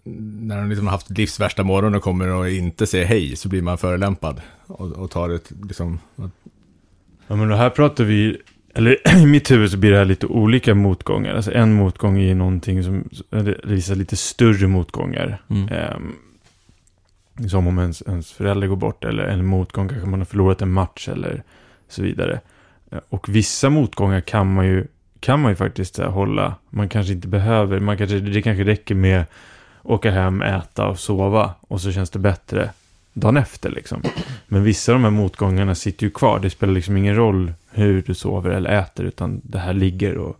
[0.05, 3.49] när de liksom har haft livs värsta morgon och kommer och inte säger hej så
[3.49, 4.41] blir man förolämpad.
[4.67, 5.99] Och, och tar ett liksom...
[7.27, 8.39] Ja, men här pratar vi,
[8.75, 11.35] eller i mitt huvud så blir det här lite olika motgångar.
[11.35, 15.43] Alltså en motgång är någonting som eller visar lite större motgångar.
[15.49, 15.69] Mm.
[15.69, 16.15] Ehm,
[17.49, 20.71] som om ens, ens förälder går bort eller en motgång kanske man har förlorat en
[20.73, 21.43] match eller
[21.89, 22.41] så vidare.
[22.91, 24.87] Eh, Och vissa motgångar kan man ju,
[25.21, 26.55] kan man ju faktiskt här, hålla.
[26.71, 29.25] Man kanske inte behöver, man kanske, det kanske räcker med
[29.83, 32.71] åka hem, äta och sova och så känns det bättre
[33.13, 34.03] dagen efter liksom.
[34.49, 36.39] Men vissa av de här motgångarna sitter ju kvar.
[36.39, 40.37] Det spelar liksom ingen roll hur du sover eller äter utan det här ligger och,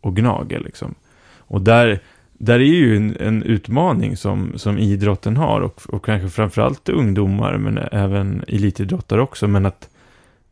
[0.00, 0.94] och gnager liksom.
[1.38, 2.00] Och där,
[2.32, 7.58] där är ju en, en utmaning som, som idrotten har och, och kanske framförallt ungdomar
[7.58, 9.48] men även elitidrottare också.
[9.48, 9.88] Men att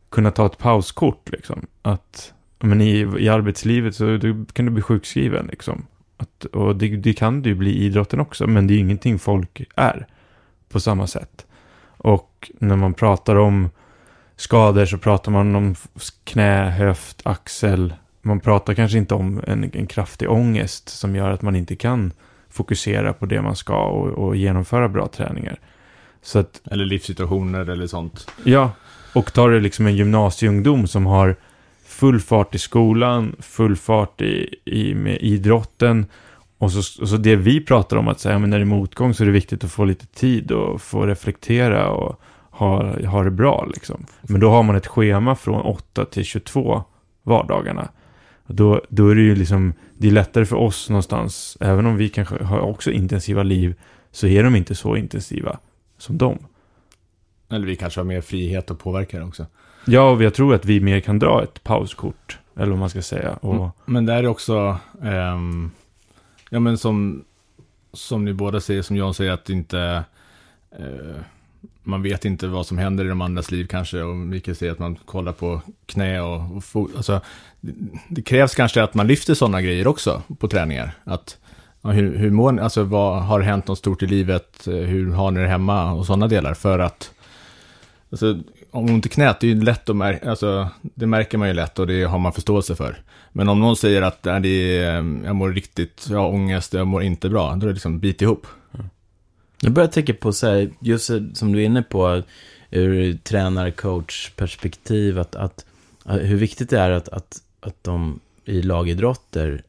[0.09, 1.65] kunna ta ett pauskort liksom.
[1.81, 5.85] Att men i, i arbetslivet så du, kan du bli sjukskriven liksom.
[6.17, 9.61] Att, och det, det kan du bli i idrotten också men det är ingenting folk
[9.75, 10.07] är
[10.69, 11.45] på samma sätt.
[11.97, 13.69] Och när man pratar om
[14.35, 15.75] skador så pratar man om
[16.23, 17.93] knä, höft, axel.
[18.21, 22.11] Man pratar kanske inte om en, en kraftig ångest som gör att man inte kan
[22.49, 25.59] fokusera på det man ska och, och genomföra bra träningar.
[26.21, 28.31] Så att, Eller livssituationer eller sånt.
[28.43, 28.71] ja,
[29.13, 31.35] och tar det liksom en gymnasieungdom som har
[31.99, 36.05] full fart i skolan, full fart i, i, med idrotten.
[36.57, 39.13] Och så, och så det vi pratar om att säga, men när det är motgång
[39.13, 43.31] så är det viktigt att få lite tid och få reflektera och ha, ha det
[43.31, 44.05] bra liksom.
[44.21, 46.83] Men då har man ett schema från 8 till 22
[47.23, 47.89] vardagarna.
[48.47, 52.09] Då, då är det ju liksom, det är lättare för oss någonstans, även om vi
[52.09, 53.75] kanske har också intensiva liv,
[54.11, 55.59] så är de inte så intensiva
[55.97, 56.37] som dem.
[57.51, 59.45] Eller vi kanske har mer frihet att påverka det också.
[59.85, 63.01] Ja, och jag tror att vi mer kan dra ett pauskort, eller vad man ska
[63.01, 63.33] säga.
[63.33, 63.69] Och, Mm.
[63.85, 65.71] Men där är också, ehm,
[66.49, 67.23] ja men som,
[67.93, 70.03] som ni båda säger, som John säger, att inte,
[70.71, 71.21] eh,
[71.83, 74.01] man vet inte vad som händer i de andras liv kanske.
[74.01, 76.91] Och Mikael säger att man kollar på knä och, och fot.
[76.95, 77.21] Alltså,
[77.61, 77.73] det,
[78.09, 80.91] det krävs kanske att man lyfter sådana grejer också på träningar.
[81.03, 81.37] Att,
[81.81, 82.61] ja, hur, hur mår ni?
[82.61, 84.61] Alltså vad har hänt något stort i livet?
[84.65, 85.93] Hur har ni det hemma?
[85.93, 86.53] Och sådana delar.
[86.53, 87.11] För att,
[88.11, 88.37] alltså,
[88.71, 91.53] om ont i knät, det är ju lätt att märka, alltså, det märker man ju
[91.53, 93.01] lätt och det har man förståelse för.
[93.31, 96.73] Men om någon säger att äh, det är, eh, jag mår riktigt, jag har ångest,
[96.73, 98.47] jag mår inte bra, då är det liksom bit ihop.
[99.61, 102.23] Jag börjar tänka på så här, just som du är inne på,
[102.71, 103.13] ur
[103.93, 105.65] tränar-coach-perspektiv, att, att,
[106.03, 109.63] att hur viktigt det är att, att, att de i lagidrotter,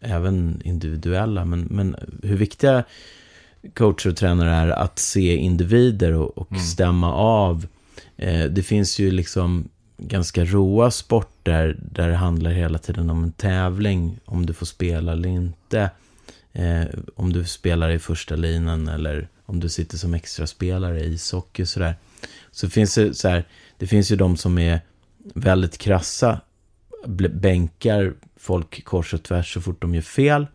[0.00, 2.84] även individuella, men, men hur viktiga
[3.74, 6.62] coacher och tränare är att se individer och, och Mm.
[6.62, 7.66] stämma av.
[8.20, 13.32] Eh, det finns ju liksom ganska roa sporter där det handlar hela tiden om en
[13.32, 15.90] tävling, om du får spela eller inte.
[16.52, 21.62] Eh, om du spelar i första linan eller om du sitter som extraspelare i ishockey
[21.62, 21.94] och sådär.
[22.50, 23.44] Så finns det så här,
[23.78, 24.80] det finns ju de som är
[25.34, 26.40] väldigt krassa,
[27.30, 30.46] bänkar folk kors och tvärs så fort de gör fel.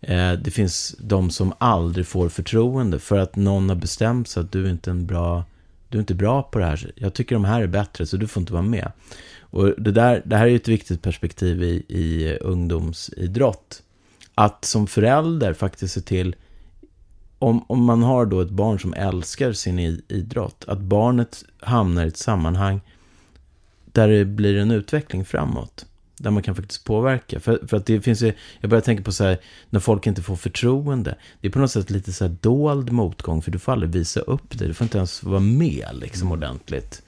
[0.00, 4.52] Eh, det finns de som aldrig får förtroende för att någon har bestämt sig att
[4.52, 5.44] du är inte en bra,
[5.88, 6.92] du är inte bra på det här.
[6.94, 8.92] Jag tycker de här är bättre så du får inte vara med.
[9.40, 13.82] Och det, där, det här är ju ett viktigt perspektiv i, i ungdomsidrott.
[14.34, 16.36] Att som förälder faktiskt se till,
[17.38, 22.08] om, om man har då ett barn som älskar sin idrott, att barnet hamnar i
[22.08, 22.80] ett sammanhang
[23.84, 25.86] där det blir en utveckling framåt.
[26.18, 27.40] Där man kan faktiskt påverka.
[27.40, 29.38] För, för att det finns ju, jag börjar tänka på så här,
[29.70, 31.16] när folk inte får förtroende.
[31.40, 34.20] Det är på något sätt lite så här dold motgång, för du får aldrig visa
[34.20, 34.66] upp det.
[34.66, 37.02] Du får inte ens vara med liksom ordentligt.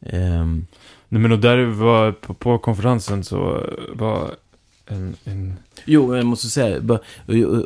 [0.00, 0.66] Ehm,
[1.12, 4.34] Nej, men och där var, på, på konferensen så var
[4.86, 6.76] en, en Jo, jag måste säga,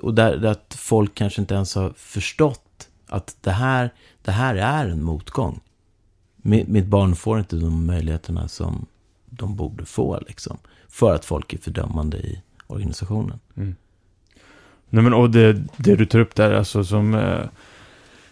[0.03, 3.91] och, där, där att folk kanske inte ens har förstått att det här,
[4.23, 5.61] det här är en motgång.
[6.37, 8.87] Mitt, mitt barn får inte de möjligheterna som
[9.27, 10.59] de borde få, liksom.
[10.95, 13.41] För att folk är fördömande i organisationen.
[13.57, 13.75] Mm.
[14.89, 17.45] Nej men och det, det du tar upp där, alltså som eh,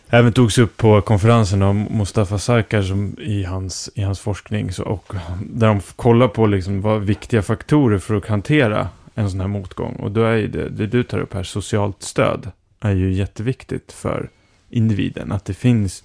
[0.09, 4.72] även togs upp på konferensen av Mustafa Sarkar som i hans, i hans forskning.
[4.72, 9.40] Så, och där de kollar på liksom vad viktiga faktorer för att hantera en sån
[9.40, 9.96] här motgång.
[9.96, 13.92] Och då är ju det, det du tar upp här, socialt stöd, är ju jätteviktigt
[13.92, 14.31] för
[14.70, 15.33] individen.
[15.33, 16.05] Att det finns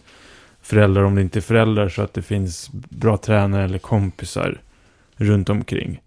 [0.61, 4.61] föräldrar, om det inte är föräldrar, så att det finns bra tränare eller kompisar
[5.15, 6.01] runt omkring.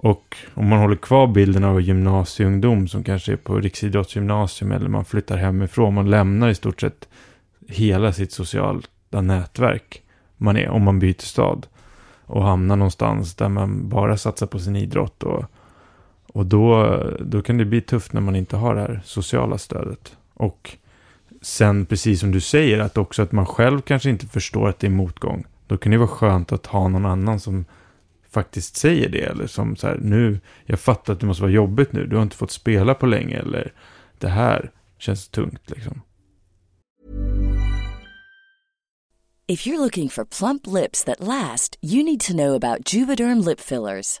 [0.00, 5.04] Och om man håller kvar bilden av gymnasieungdom som kanske är på riksidrottsgymnasium eller man
[5.04, 7.08] flyttar hemifrån, man lämnar i stort sett
[7.68, 10.02] hela sitt sociala nätverk
[10.36, 11.66] man är om man byter stad
[12.24, 15.44] och hamnar någonstans där man bara satsar på sin idrott och,
[16.32, 20.16] och då, då kan det bli tufft när man inte har det här sociala stödet.
[20.34, 20.76] Och
[21.42, 24.86] sen, precis som du säger, att också att man själv kanske inte förstår att det
[24.86, 25.44] är motgång.
[25.66, 27.64] Då kan det vara skönt att ha någon annan som
[28.30, 29.22] faktiskt säger det.
[29.22, 32.06] Eller som så här, nu, jag fattar att det måste vara jobbigt nu.
[32.06, 33.38] Du har inte fått spela på länge.
[33.38, 33.72] Eller
[34.18, 36.02] det här känns tungt liksom.
[39.50, 43.60] If you're looking for plump lips that last, you need to know about Juvederm lip
[43.60, 44.20] fillers.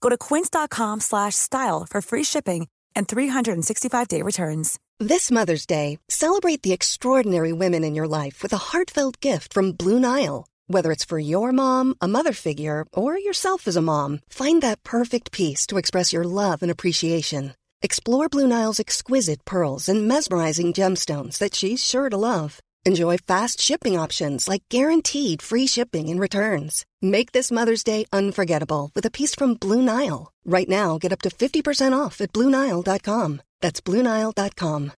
[0.00, 4.78] Go to quince.com slash style for free shipping and 365-day returns.
[5.00, 9.72] This Mother's Day, celebrate the extraordinary women in your life with a heartfelt gift from
[9.72, 10.46] Blue Nile.
[10.66, 14.82] Whether it's for your mom, a mother figure, or yourself as a mom, find that
[14.82, 17.54] perfect piece to express your love and appreciation.
[17.80, 22.58] Explore Blue Nile's exquisite pearls and mesmerizing gemstones that she's sure to love.
[22.86, 26.84] Enjoy fast shipping options like guaranteed free shipping and returns.
[27.02, 30.32] Make this Mother's Day unforgettable with a piece from Blue Nile.
[30.44, 33.40] Right now, get up to 50% off at BlueNile.com.
[33.60, 34.92] That's BlueNile.com.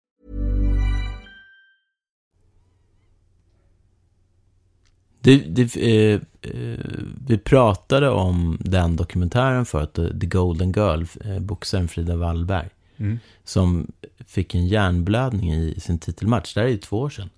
[5.21, 6.79] Det, det, eh, eh,
[7.27, 12.69] vi pratade om den dokumentären förut, The Golden Girl, eh, boxaren Frida Wallberg.
[12.97, 13.19] Mm.
[13.45, 13.93] Som
[14.27, 16.55] fick en hjärnblödning i sin titelmatch.
[16.55, 17.31] Det här är ju två år sedan.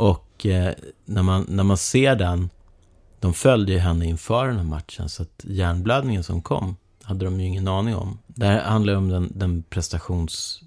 [0.00, 2.50] Och eh, när, man, när man ser den,
[3.18, 5.08] de följde ju henne inför den här matchen.
[5.08, 8.18] Så att hjärnblödningen som kom hade de ju ingen aning om.
[8.26, 10.62] Det här handlar ju om den, den prestations...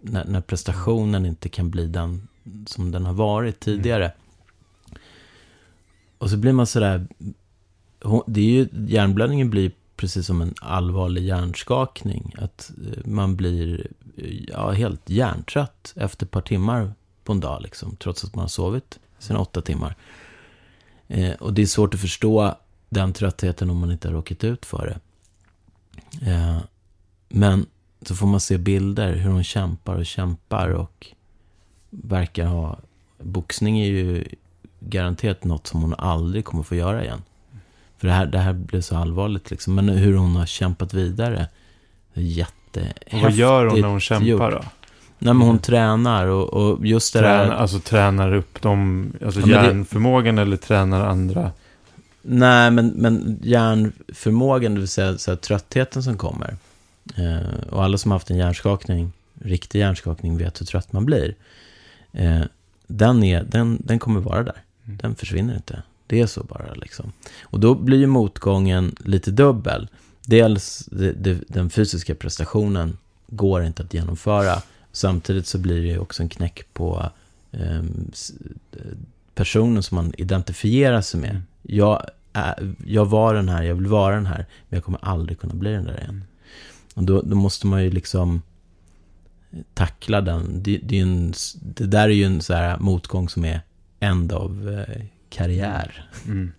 [0.00, 2.28] När, när prestationen inte kan bli den
[2.66, 4.04] som den har varit tidigare.
[4.04, 5.00] Mm.
[6.18, 7.06] Och så blir man sådär...
[8.26, 12.34] Det är ju, hjärnblödningen blir precis som en allvarlig hjärnskakning.
[12.38, 16.92] Att eh, man blir eh, ja, helt hjärntrött efter ett par timmar
[17.24, 17.62] på en dag.
[17.62, 19.96] Liksom, trots att man har sovit sina åtta timmar.
[21.08, 22.54] Eh, och det är svårt att förstå
[22.88, 25.00] den tröttheten om man inte har råkat ut för det.
[26.30, 26.58] Eh,
[27.28, 27.66] men
[28.02, 31.06] så får man se bilder hur hon kämpar och kämpar och
[31.90, 32.78] verkar ha...
[33.18, 34.24] Boxning är ju
[34.80, 37.22] garanterat något som hon aldrig kommer få göra igen.
[37.98, 39.74] För det här, det här blev så allvarligt liksom.
[39.74, 41.48] Men hur hon har kämpat vidare.
[42.14, 44.40] Jättehäftigt Och vad gör hon när hon kämpar gjort.
[44.40, 44.64] då?
[45.18, 47.38] Nej, men hon tränar och, och just det där...
[47.44, 51.50] Tränar, alltså tränar upp dem, alltså Ja, men det- hjärnförmågan eller tränar andra?
[52.22, 56.56] Nej, men, men hjärnförmågan, det vill säga så här, tröttheten som kommer.
[57.16, 61.34] Eh, och alla som har haft en hjärnskakning, riktig hjärnskakning, vet hur trött man blir.
[62.12, 62.40] Eh,
[62.86, 64.62] den, är, den, den kommer vara där.
[64.84, 65.82] Den försvinner inte.
[66.06, 67.12] Det är så bara liksom.
[67.42, 69.88] Och då blir ju motgången lite dubbel.
[70.26, 74.62] Dels det, det, den fysiska prestationen går inte att genomföra.
[74.94, 77.10] Samtidigt så blir det ju också en knäck på
[78.12, 78.32] s-
[79.34, 81.42] personen som man identifierar sig med.
[81.62, 85.38] Jag, är, jag var den här, jag vill vara den här, men jag kommer aldrig
[85.40, 86.24] kunna bli den där igen.
[86.94, 88.42] Och då, då måste man ju liksom
[89.74, 90.62] tackla den.
[90.62, 93.60] Det, det, är ju en, det där är ju en så här motgång som är
[94.00, 96.10] end av eh, karriär.
[96.26, 96.52] Mm.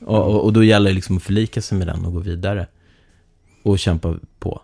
[0.00, 2.66] Och, och, och då gäller det liksom att förlika sig med den och gå vidare.
[3.62, 4.62] Och kämpa på.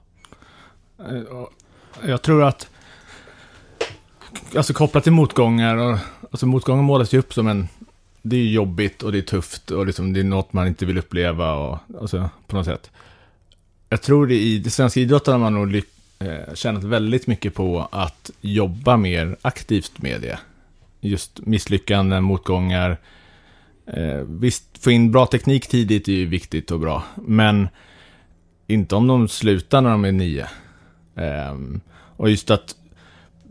[2.07, 2.69] Jag tror att,
[4.57, 5.99] alltså kopplat till motgångar, och,
[6.31, 7.69] alltså motgångar målas ju upp som en,
[8.23, 10.99] det är jobbigt och det är tufft och liksom det är något man inte vill
[10.99, 12.91] uppleva och, alltså på något sätt.
[13.89, 17.55] Jag tror det i det svenska idrotten har man nog lyck, eh, tjänat väldigt mycket
[17.55, 20.39] på att jobba mer aktivt med det.
[21.01, 22.97] just misslyckanden, motgångar.
[23.87, 27.69] Eh, visst, få in bra teknik tidigt är ju viktigt och bra, men
[28.67, 30.47] inte om de slutar när de är nio.
[31.17, 31.55] Eh,
[32.21, 32.75] och just att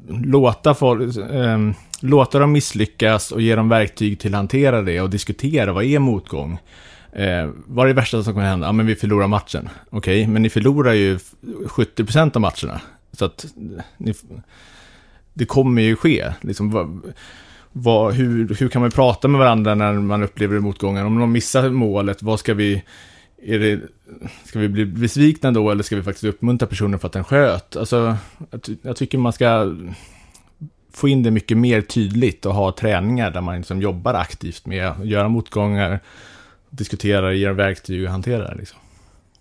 [0.07, 1.59] låta, folk, eh,
[2.01, 5.99] låta dem misslyckas och ge dem verktyg till att hantera det och diskutera vad är
[5.99, 6.59] motgång.
[7.13, 8.67] Eh, vad är det värsta som kan hända?
[8.67, 9.69] Ja, men vi förlorar matchen.
[9.89, 11.19] Okej, okay, men ni förlorar ju
[11.65, 12.81] 70% av matcherna.
[13.11, 13.45] Så att
[13.97, 14.13] ni,
[15.33, 16.33] det kommer ju ske.
[16.41, 17.13] Liksom, vad,
[17.71, 21.05] vad, hur, hur kan man prata med varandra när man upplever motgångar?
[21.05, 22.83] Om de missar målet, vad ska vi...
[23.43, 23.79] Är det,
[24.43, 27.75] ska vi bli besvikna då eller ska vi faktiskt uppmuntra personen för att den sköt?
[27.75, 28.17] Alltså,
[28.51, 29.75] jag, jag tycker man ska
[30.93, 34.87] få in det mycket mer tydligt och ha träningar där man liksom jobbar aktivt med
[34.87, 35.99] att göra motgångar,
[36.69, 38.55] diskutera, ge verktyg och hantera det.
[38.55, 38.79] Liksom.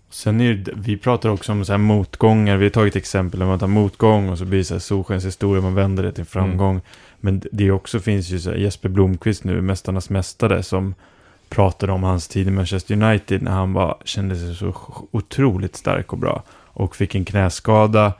[0.09, 3.47] Sen är det, vi pratar också om så här motgångar, vi har tagit exempel om
[3.47, 6.25] att man tar motgång och så blir det så här solskenshistoria, man vänder det till
[6.25, 6.71] framgång.
[6.71, 6.81] Mm.
[7.19, 10.95] Men det också finns ju så här, Jesper Blomqvist nu, Mästarnas Mästare, som
[11.49, 14.73] pratade om hans tid i Manchester United när han var, kände sig så
[15.11, 16.43] otroligt stark och bra.
[16.51, 18.13] Och fick en knäskada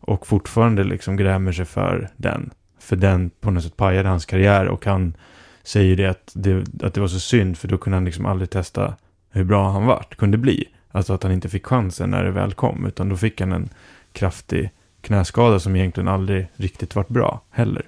[0.00, 2.50] och fortfarande liksom grämer sig för den.
[2.78, 5.16] För den på något sätt pajade hans karriär och han
[5.62, 8.50] säger det att det, att det var så synd för då kunde han liksom aldrig
[8.50, 8.94] testa
[9.30, 10.68] hur bra han vart, kunde bli.
[10.90, 13.68] Alltså att han inte fick chansen när det väl kom, utan då fick han en
[14.12, 14.70] kraftig
[15.00, 17.82] knäskada som egentligen aldrig riktigt vart bra heller.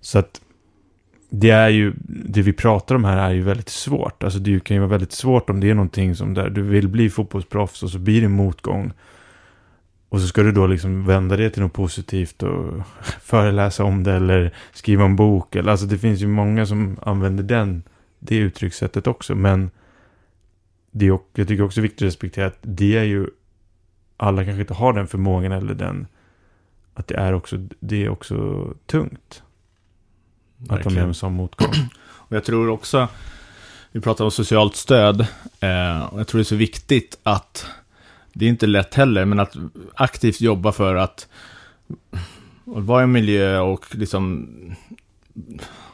[0.00, 0.40] Så att
[1.36, 4.24] det är ju, det vi pratar om här är ju väldigt svårt.
[4.24, 6.88] Alltså det kan ju vara väldigt svårt om det är någonting som där du vill
[6.88, 8.92] bli fotbollsproffs och så blir det motgång.
[10.08, 12.82] Och så ska du då liksom vända det till något positivt och
[13.20, 15.56] föreläsa om det eller skriva en bok.
[15.56, 17.82] Eller, alltså det finns ju många som använder den,
[18.18, 19.34] det uttryckssättet också.
[19.34, 19.70] Men
[20.90, 23.26] det är, jag tycker också det är viktigt att respektera att det är ju,
[24.16, 26.06] alla kanske inte har den förmågan eller den,
[26.94, 29.43] att det är också, det är också tungt.
[30.68, 30.86] Verkligen.
[30.86, 31.74] Att de är en sån motgång.
[32.04, 33.08] Och jag tror också,
[33.92, 35.20] vi pratar om socialt stöd,
[35.60, 37.66] eh, och jag tror det är så viktigt att,
[38.32, 39.56] det är inte lätt heller, men att
[39.94, 41.28] aktivt jobba för att
[42.64, 44.48] vara i en miljö och liksom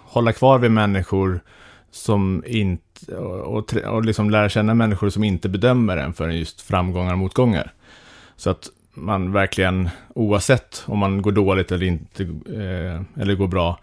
[0.04, 1.40] hålla kvar vid människor
[1.90, 7.12] som inte, och, och liksom lära känna människor som inte bedömer en för just framgångar
[7.12, 7.72] och motgångar.
[8.36, 13.78] Så att man verkligen, oavsett om man går dåligt eller inte, eh, eller går bra,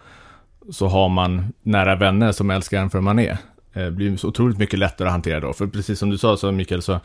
[0.71, 3.38] så har man nära vänner som älskar en för man är.
[3.73, 5.53] Det blir så otroligt mycket lättare att hantera då.
[5.53, 6.99] För precis som du sa, så Mikael, så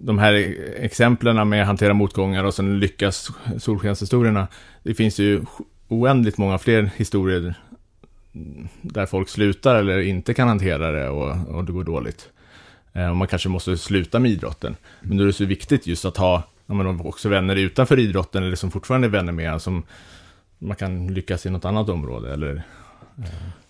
[0.00, 4.48] de här exemplen med att hantera motgångar och sen lyckas solskenshistorierna,
[4.82, 5.42] det finns ju
[5.88, 7.54] oändligt många fler historier
[8.82, 12.28] där folk slutar eller inte kan hantera det och, och det går dåligt.
[12.92, 14.76] Eh, och man kanske måste sluta med idrotten.
[15.00, 18.42] Men då är det så viktigt just att ha ja, men också vänner utanför idrotten
[18.42, 19.82] eller som fortfarande är vänner med en som
[20.58, 22.62] man kan lyckas i något annat område eller...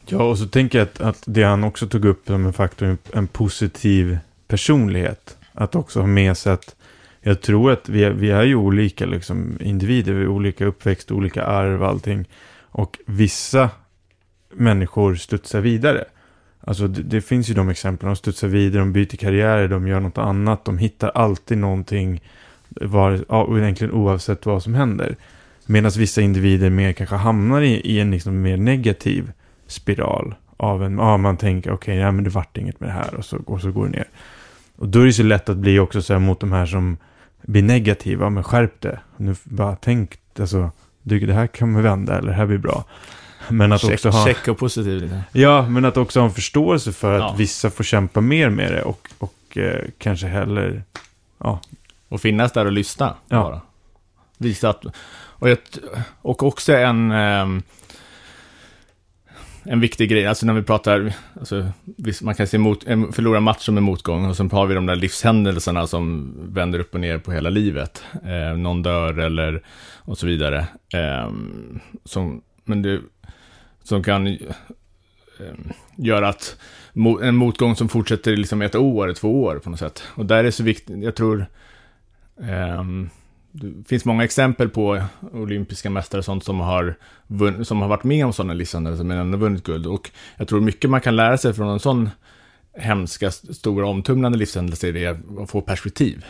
[0.06, 2.96] Ja, och så tänker jag att, att det han också tog upp som en faktor,
[3.12, 5.36] en positiv personlighet.
[5.52, 6.76] Att också ha med sig att
[7.20, 11.10] jag tror att vi är, vi är ju olika liksom, individer, vi är olika uppväxt,
[11.10, 12.28] olika arv, allting.
[12.60, 13.70] Och vissa
[14.50, 16.04] människor studsar vidare.
[16.60, 20.00] Alltså det, det, finns ju de exemplen, de studsar vidare, de byter karriärer, de gör
[20.00, 22.22] något annat, de hittar alltid någonting,
[22.68, 25.16] var, ja, egentligen oavsett vad som händer.
[25.66, 29.32] Medan vissa individer mer kanske hamnar i, i en liksom mer negativ
[29.68, 32.92] spiral av en, ja man tänker okej, okay, ja, men det vart inget med det
[32.92, 34.08] här och så, och så går det ner.
[34.76, 36.96] Och då är det så lätt att bli också så här mot de här som
[37.42, 39.00] blir negativa, men skärp det.
[39.16, 40.70] Nu bara tänk, alltså,
[41.02, 42.84] det här kan man vända eller det här blir bra.
[43.48, 44.24] Men att check, också ha...
[44.24, 45.22] Check och positiv lite.
[45.32, 47.34] Ja, men att också ha en förståelse för att ja.
[47.38, 50.82] vissa får kämpa mer med det och, och eh, kanske heller...
[51.38, 51.60] Ja.
[52.08, 53.14] Och finnas där och lyssna.
[53.28, 53.42] Ja.
[53.42, 53.60] Bara.
[54.38, 54.84] Visa att...
[55.14, 55.78] Och, ett,
[56.22, 57.10] och också en...
[57.10, 57.62] Um,
[59.70, 61.72] en viktig grej, alltså när vi pratar, alltså,
[62.22, 64.96] man kan se mot, förlorad match som en motgång och sen har vi de där
[64.96, 68.02] livshändelserna som vänder upp och ner på hela livet.
[68.24, 69.62] Eh, någon dör eller
[69.96, 70.66] och så vidare.
[70.94, 71.30] Eh,
[72.04, 73.00] som, men det,
[73.82, 74.36] som kan eh,
[75.96, 76.56] göra att
[77.22, 80.02] en motgång som fortsätter liksom ett år, två år på något sätt.
[80.14, 81.46] Och där är det så viktigt, jag tror,
[82.78, 83.10] um,
[83.60, 85.02] det finns många exempel på
[85.32, 86.94] olympiska mästare och sånt som har,
[87.26, 89.86] vunn, som har varit med om sådana livshändelser men ändå vunnit guld.
[89.86, 92.10] Och jag tror mycket man kan lära sig från en sån
[92.72, 96.24] hemska, stora, omtumlande livshändelse är att få perspektiv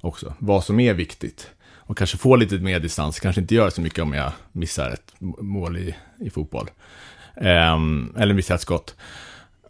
[0.00, 0.34] också.
[0.38, 4.02] Vad som är viktigt och kanske få lite mer distans, kanske inte gör så mycket
[4.02, 6.70] om jag missar ett mål i, i fotboll.
[7.36, 8.96] Um, eller missar ett skott.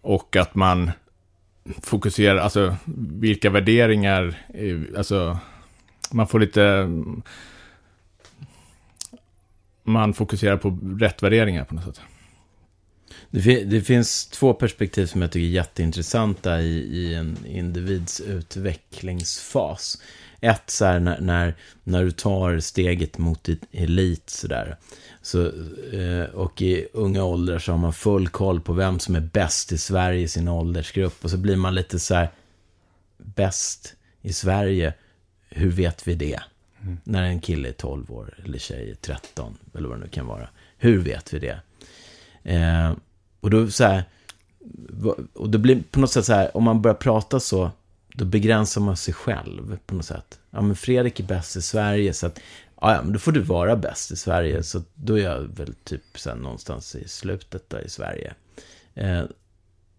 [0.00, 0.90] Och att man
[1.82, 4.34] fokuserar, alltså vilka värderingar,
[4.96, 5.38] alltså
[6.12, 6.88] man får lite,
[9.82, 12.00] man fokuserar på rätt värderingar på något sätt.
[13.30, 20.02] Det, det finns två perspektiv som jag tycker är jätteintressanta i, i en individs utvecklingsfas.
[20.40, 21.54] Ett så här när, när,
[21.84, 24.76] när du tar steget mot ditt elit sådär.
[25.22, 25.46] Så,
[25.92, 29.72] eh, och i unga åldrar så har man full koll på vem som är bäst
[29.72, 31.24] i Sverige i sin åldersgrupp.
[31.24, 32.30] Och så blir man lite så här,
[33.18, 34.94] bäst i Sverige,
[35.54, 36.40] hur vet vi det?
[37.04, 40.26] När en kille är 12 år eller tjej är 13 eller vad det nu kan
[40.26, 40.48] vara.
[40.76, 41.60] Hur vet vi det?
[42.42, 42.92] Eh,
[43.40, 44.04] och då så här,
[45.32, 47.70] och det blir på något sätt så här, om man börjar prata så,
[48.14, 50.40] då begränsar man sig själv på något sätt.
[50.50, 52.40] Ja, men Fredrik är bäst i Sverige, så att,
[52.80, 54.62] ja, ja, men då får du vara bäst i Sverige.
[54.62, 58.34] Så då är jag väl typ sen någonstans i slutet där i Sverige.
[58.94, 59.22] Eh,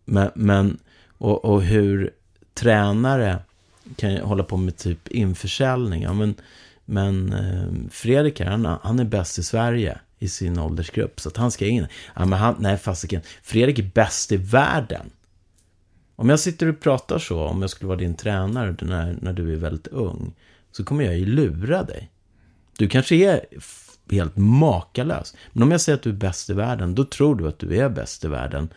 [0.06, 0.80] men, men
[1.18, 2.12] och, och hur
[2.54, 3.40] tränare
[3.96, 6.02] kan jag hålla på med typ införsäljning.
[6.02, 6.36] Ja, men,
[6.86, 11.20] men eh, Fredrik här, han, han är bäst i Sverige i sin åldersgrupp.
[11.20, 11.88] Så att han ska in.
[12.16, 13.22] Ja, men han, nej, fasiken.
[13.44, 15.10] Fredrik är bäst i världen.
[16.16, 19.54] Om jag sitter och pratar så, om jag skulle vara din tränare när, när du
[19.54, 20.34] är väldigt ung,
[20.72, 22.12] så kommer jag ju lura dig.
[22.78, 23.46] Du kanske är
[24.12, 25.36] helt makalös.
[25.52, 27.78] Men om jag säger att du är bäst i världen, då tror du att du
[27.78, 28.70] är bäst i världen.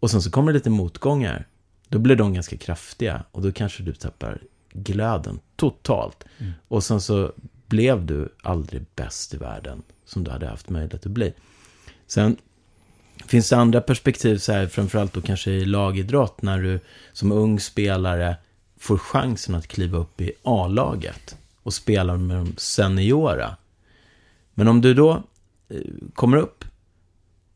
[0.00, 1.46] Och sen så kommer det lite motgångar.
[1.94, 4.42] Då blir de ganska kraftiga och då kanske du tappar
[4.72, 6.24] glöden totalt.
[6.68, 7.32] Och sen så
[7.66, 11.34] blev du aldrig bäst i världen som du hade haft möjlighet att bli.
[12.06, 12.36] Sen
[13.26, 16.80] finns det andra perspektiv, så här, framförallt då kanske i lagidrott, när du
[17.12, 18.36] som ung spelare
[18.78, 23.56] får chansen att kliva upp i A-laget och spela med de seniora.
[24.54, 25.22] Men om du då
[25.68, 25.80] eh,
[26.14, 26.64] kommer upp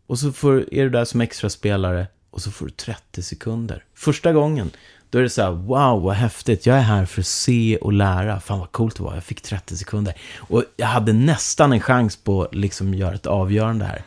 [0.06, 3.84] och så får, är du där som extra spelare och så får du 30 sekunder.
[3.94, 4.70] Första gången,
[5.10, 7.92] då är det så här, wow, vad häftigt, jag är här för att se och
[7.92, 8.40] lära.
[8.40, 10.14] Fan vad coolt det var, jag fick 30 sekunder.
[10.36, 14.02] Och jag hade nästan en chans på att liksom göra ett avgörande här.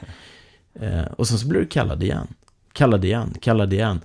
[0.74, 2.28] Eh, och sen så blir du kallad igen.
[2.74, 4.02] Kallad igen, kallad igen.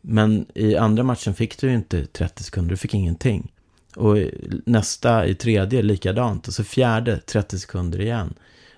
[0.00, 3.52] Men i andra matchen fick du ju inte 30 sekunder, du fick ingenting.
[3.96, 4.16] Och
[4.64, 6.48] nästa, i tredje, likadant.
[6.48, 8.34] Och så fjärde, 30 sekunder igen.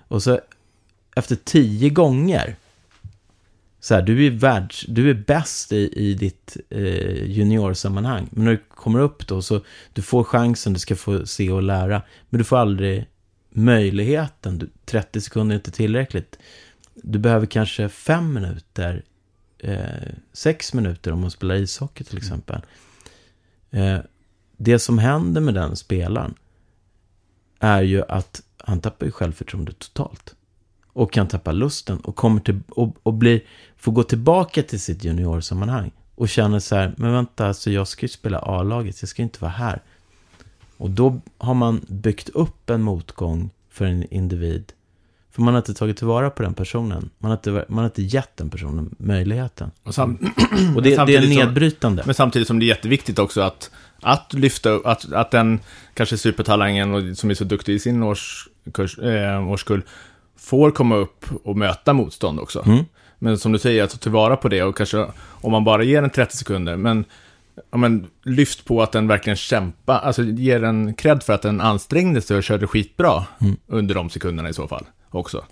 [0.07, 0.39] Och så
[1.15, 2.55] efter tio gånger,
[3.79, 8.27] så här, du är världs, du är bäst i, i ditt eh, juniorsammanhang.
[8.31, 9.61] Men när du kommer upp då, så
[9.93, 12.01] du får chansen, du ska få se och lära.
[12.29, 13.05] Men du får aldrig
[13.49, 14.57] möjligheten.
[14.57, 16.39] Du, 30 sekunder är inte tillräckligt.
[16.93, 19.03] Du behöver kanske fem minuter,
[19.57, 22.61] eh, sex minuter om man spelar ishockey till exempel.
[23.71, 23.99] Eh,
[24.57, 26.33] det som händer med den spelaren
[27.59, 30.35] är ju att han tappar ju självförtroende totalt.
[30.99, 33.41] Och kan tappa lusten och, kommer till, och, och blir,
[33.77, 35.91] får gå tillbaka till sitt juniorsammanhang.
[36.15, 39.39] Och känner så här, men vänta, alltså jag ska ju spela A-laget, jag ska inte
[39.41, 39.81] vara här.
[40.77, 44.71] Och då har man byggt upp en motgång för en individ.
[45.31, 47.09] För man har inte tagit tillvara på den personen.
[47.17, 49.71] Man har inte, man har inte gett den personen möjligheten.
[49.83, 50.17] Och sam-
[50.75, 52.03] Och det, det är nedbrytande.
[52.05, 53.71] Men samtidigt som det är jätteviktigt också att,
[54.01, 55.59] att lyfta att, att den
[55.93, 59.81] kanske supertalangen och, som är så duktig i sin årskurs, eh, årskull
[60.39, 62.63] får komma upp och möta motstånd också.
[62.65, 62.85] Mm.
[63.19, 66.01] Men som du säger, att ta tillvara på det och kanske om man bara ger
[66.01, 67.05] den 30 sekunder, men,
[67.71, 71.61] ja, men lyft på att den verkligen kämpar, alltså ger den cred för att den
[71.61, 73.57] ansträngde sig och körde skitbra Mm.
[73.67, 75.45] under de sekunderna i så fall också.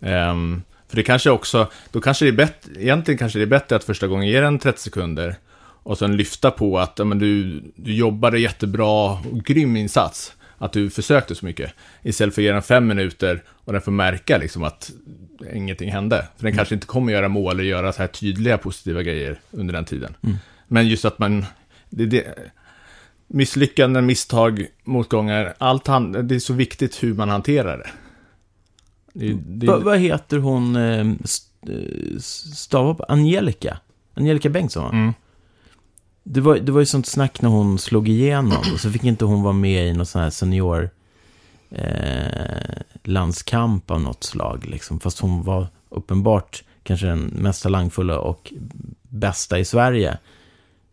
[0.00, 3.76] Ehm, för det kanske också, då kanske det är bättre, egentligen kanske det är bättre
[3.76, 5.36] att första gången ge den 30 sekunder
[5.82, 10.32] och sen lyfta på att ja, men du, du jobbade jättebra och grym insats.
[10.58, 11.72] Att du försökte så mycket.
[12.02, 14.92] Istället för att ge den fem minuter och den får märka liksom att
[15.54, 16.28] ingenting hände.
[16.36, 19.74] För den kanske inte kommer göra mål eller göra så här tydliga positiva grejer under
[19.74, 20.14] den tiden.
[20.68, 21.44] Men just att man,
[21.90, 22.34] det, det,
[23.26, 27.90] misslyckanden, misstag, motgångar, allt han, det är så viktigt hur man hanterar det.
[29.12, 33.04] det, det Va, vad heter hon, eh, eh, stava på?
[33.08, 33.78] Angelica?
[34.14, 34.90] Angelica Bengtsson va?
[34.90, 35.12] Mm.
[36.28, 38.58] Det var, det var ju sånt snack när hon slog igenom.
[38.74, 40.90] Och så fick inte hon vara med i någon sån här senior
[41.70, 44.64] eh, landskamp av något slag.
[44.64, 45.00] Liksom.
[45.00, 48.52] Fast hon var uppenbart kanske den mest talangfulla och
[49.02, 50.18] bästa i Sverige.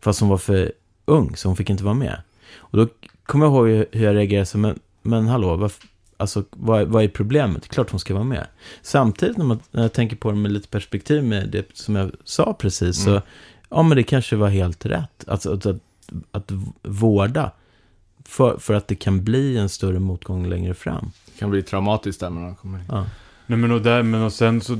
[0.00, 0.72] Fast hon var för
[1.04, 2.22] ung, så hon fick inte vara med.
[2.56, 2.88] Och då
[3.26, 4.46] kommer jag ihåg hur- jag reagerade.
[4.46, 5.72] Så, men, men hallå, vad,
[6.16, 7.62] alltså, vad, vad är problemet?
[7.62, 8.46] Det är klart hon ska vara med.
[8.82, 12.10] Samtidigt när, man, när jag tänker på det med lite perspektiv med det som jag
[12.24, 13.04] sa precis.
[13.04, 13.22] Så, mm
[13.68, 15.24] ja men det kanske var helt rätt.
[15.26, 15.76] Alltså, att, att,
[16.30, 16.52] att
[16.82, 17.50] vårda.
[18.24, 21.10] För, för att det kan bli en större motgång längre fram.
[21.26, 22.84] Det kan bli traumatiskt där när man kommer in.
[22.88, 23.06] Ja.
[23.46, 24.78] Nej men och, där, men och sen så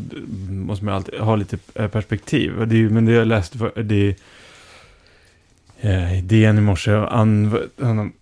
[0.48, 2.68] måste man alltid ha lite eh, perspektiv.
[2.68, 4.16] Det är, men det jag läste, för, det
[5.80, 8.12] är eh, i DN i morse, han, han,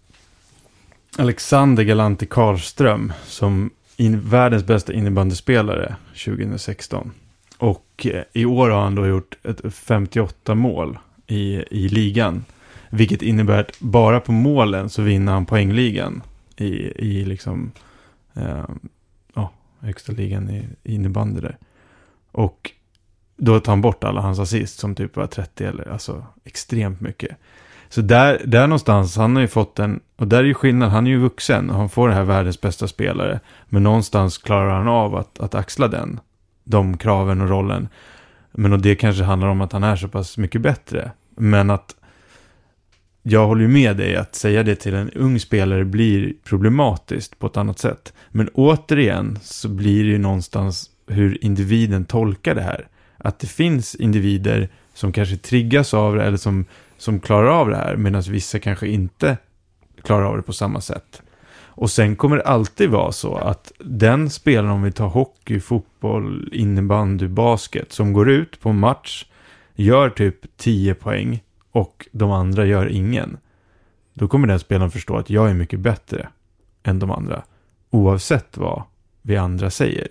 [1.19, 7.13] Alexander Galanti Karlström som in, världens bästa innebandyspelare 2016.
[7.63, 12.45] Och eh, i år har han då gjort ett 58 mål i, i ligan.
[12.91, 16.23] Vilket innebär att bara på målen så vinner han poängligan
[16.57, 16.67] i,
[17.07, 17.73] i liksom,
[18.35, 18.65] eh,
[19.35, 19.51] ja,
[19.81, 21.57] högsta ligan i, i innebandy där.
[22.33, 22.71] Och
[23.37, 27.37] då tar han bort alla hans assist som typ var 30 eller alltså extremt mycket.
[27.89, 31.07] Så där, där någonstans, han har ju fått en, och där är ju skillnad, han
[31.07, 33.41] är ju vuxen och han får det här världens bästa spelare.
[33.67, 36.21] Men någonstans klarar han av att, att axla den,
[36.65, 37.89] de kraven och rollen.
[38.53, 41.13] Men och det kanske handlar om att han är så pass mycket bättre.
[41.37, 41.97] Men att
[43.23, 47.47] jag håller ju med dig att säga det till en ung spelare blir problematiskt på
[47.47, 48.13] ett annat sätt.
[48.29, 52.89] Men återigen så blir det ju någonstans hur individen tolkar det här.
[53.17, 56.65] Att det finns individer som kanske triggas av det eller som,
[56.99, 59.37] som klarar av det här medan vissa kanske inte
[60.03, 61.23] klarar av det på samma sätt.
[61.75, 66.49] Och sen kommer det alltid vara så att den spelaren, om vi tar hockey, fotboll,
[66.53, 69.27] innebandy, basket, som går ut på en match,
[69.75, 73.37] gör typ 10 poäng och de andra gör ingen.
[74.15, 76.29] Då kommer den spelaren förstå att jag är mycket bättre
[76.83, 77.43] än de andra.
[77.91, 78.83] Oavsett vad
[79.23, 80.09] vi andra säger.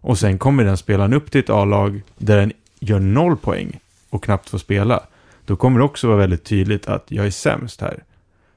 [0.00, 3.80] Och sen kommer den spelaren upp till ett A-lag där den gör noll poäng
[4.10, 5.00] och knappt får spela.
[5.44, 8.02] Då kommer det också vara väldigt tydligt att jag är sämst här.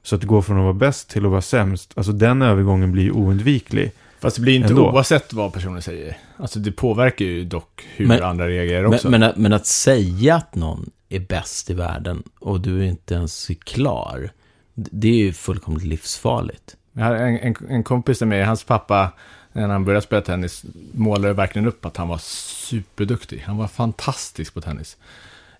[0.06, 3.10] Så att gå från att vara bäst till att vara sämst, alltså den övergången blir
[3.10, 3.92] oundviklig.
[4.20, 4.90] Fast det blir inte Ändå.
[4.90, 6.18] oavsett vad personen säger.
[6.36, 9.10] Alltså det påverkar ju dock hur Men- andra reagerar Men, också.
[9.10, 13.50] men, att, men att säga att någon är bäst i världen och du inte ens
[13.50, 14.30] är klar,
[14.74, 16.76] det är ju fullkomligt livsfarligt.
[16.92, 19.12] Jag har en, en, en kompis till mig, hans pappa,
[19.52, 23.42] när han började spela tennis, målade verkligen upp att han var superduktig.
[23.46, 24.96] Han var fantastisk på tennis.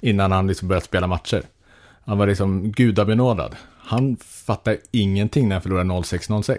[0.01, 1.43] Innan han liksom började spela matcher.
[2.05, 3.57] Han var liksom gudabenådad.
[3.87, 6.57] Han fattade ingenting när han förlorade 06-06.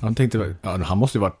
[0.00, 1.40] Han tänkte, ja, han måste ju varit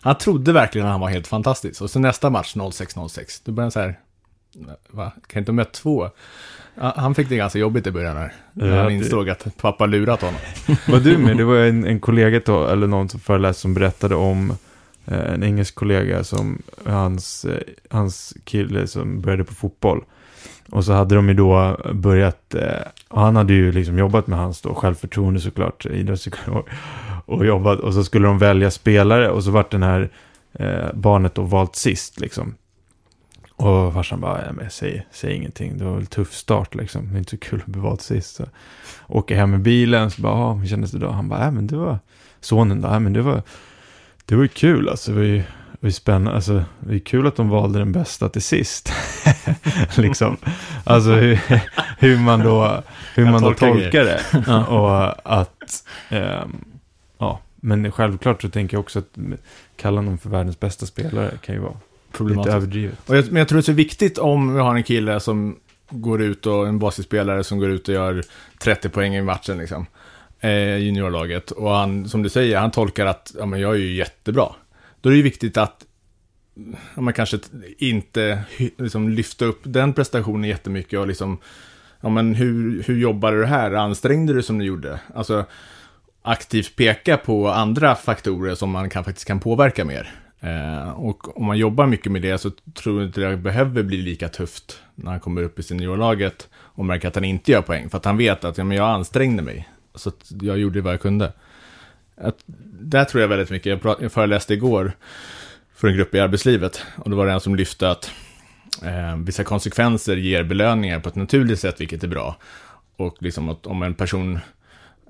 [0.00, 1.82] Han trodde verkligen att han var helt fantastisk.
[1.82, 3.98] Och sen nästa match 06-06, då började han så här,
[4.90, 6.10] va, kan inte mött två?
[6.80, 8.32] Han fick det ganska jobbigt i början här.
[8.52, 10.40] När Ja, han det- insåg att pappa lurat honom.
[10.88, 11.36] Var du med?
[11.36, 14.50] Det var en, en kollega då, eller någon som föreläste som berättade om
[15.06, 17.60] eh, en engelsk kollega som hans, eh,
[17.90, 20.04] hans kille som började på fotboll.
[20.70, 24.38] Och så hade de ju då börjat, eh, och han hade ju liksom jobbat med
[24.38, 26.68] hans då självförtroende såklart, idrottspsykolog.
[27.26, 30.10] Och jobbat, och så skulle de välja spelare och så vart den här
[30.52, 32.54] eh, barnet då valt sist liksom.
[33.56, 37.08] Och farsan bara, ja, men säg, säg ingenting, det var väl tuff start liksom.
[37.08, 38.36] Det är inte så kul att bli valt sist.
[38.36, 38.44] Så.
[39.06, 41.10] Åker hem med bilen, så bara, "Ja, hur kändes det då?
[41.10, 41.98] Han bara, ja men det var,
[42.40, 43.42] sonen då, ja men det var,
[44.24, 45.10] det var ju kul alltså.
[45.10, 45.42] Det var ju,
[45.80, 48.92] det ju spännande, alltså det är kul att de valde den bästa till sist.
[49.96, 50.36] liksom.
[50.84, 51.40] Alltså hur,
[51.98, 52.82] hur man då,
[53.14, 54.20] hur Jag man då tolkar tolkar det.
[54.46, 54.66] Ja.
[54.66, 56.64] Och att, ehm,
[57.18, 59.18] ja, men självklart så tänker jag också att
[59.76, 62.54] kalla någon för världens bästa spelare kan ju vara lite Problematiskt.
[62.54, 62.98] överdrivet.
[63.06, 65.56] Och jag, men jag tror det är så viktigt om vi har en kille som
[65.90, 68.22] går ut och en basketspelare som går ut och gör
[68.62, 69.86] 30 poäng i matchen liksom.
[70.40, 71.50] Eh, juniorlaget.
[71.50, 74.48] Och han, som du säger, han tolkar att ja, men jag är ju jättebra.
[75.00, 75.84] Då är det ju viktigt att
[76.94, 77.38] ja, man kanske
[77.78, 78.44] inte
[78.78, 81.38] liksom, lyfta upp den prestationen jättemycket och liksom,
[82.00, 83.72] ja men hur, hur jobbade du här?
[83.72, 85.00] Ansträngde du som du gjorde?
[85.14, 85.44] Alltså,
[86.22, 90.14] aktivt peka på andra faktorer som man kan, faktiskt kan påverka mer.
[90.40, 93.96] Eh, och om man jobbar mycket med det så tror jag inte det behöver bli
[93.96, 97.90] lika tufft när han kommer upp i seniorlaget och märker att han inte gör poäng.
[97.90, 99.68] För att han vet att ja, men jag ansträngde mig.
[99.94, 101.32] Så att jag gjorde vad jag kunde.
[102.20, 102.36] Att,
[102.80, 103.84] där tror jag väldigt mycket.
[103.84, 104.92] Jag, föreläste igår
[105.74, 106.82] för en grupp i arbetslivet.
[106.96, 108.10] Och då var det en som lyfte att
[108.84, 112.36] eh, vissa konsekvenser ger belöningar på ett naturligt sätt, vilket är bra.
[112.96, 114.38] Och liksom att om en person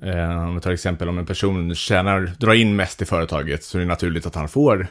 [0.03, 3.79] Eh, om vi tar exempel om en person tjänar, drar in mest i företaget så
[3.79, 4.87] är det naturligt att han får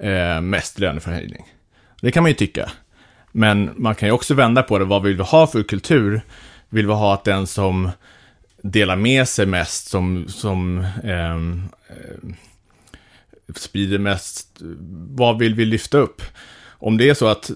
[0.00, 1.46] eh, mest löneförhöjning.
[2.00, 2.70] Det kan man ju tycka.
[3.32, 4.84] Men man kan ju också vända på det.
[4.84, 6.20] Vad vill vi ha för kultur?
[6.68, 7.90] Vill vi ha att den som
[8.70, 12.30] delar med sig mest, som, som ehm, eh,
[13.54, 14.60] sprider mest,
[15.10, 16.22] vad vill vi lyfta upp?
[16.78, 17.50] Om det är så att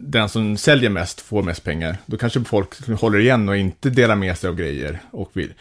[0.00, 4.16] den som säljer mest får mest pengar, då kanske folk håller igen och inte delar
[4.16, 4.98] med sig av grejer.
[5.10, 5.52] Och vill.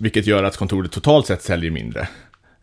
[0.00, 2.08] Vilket gör att kontoret totalt sett säljer mindre.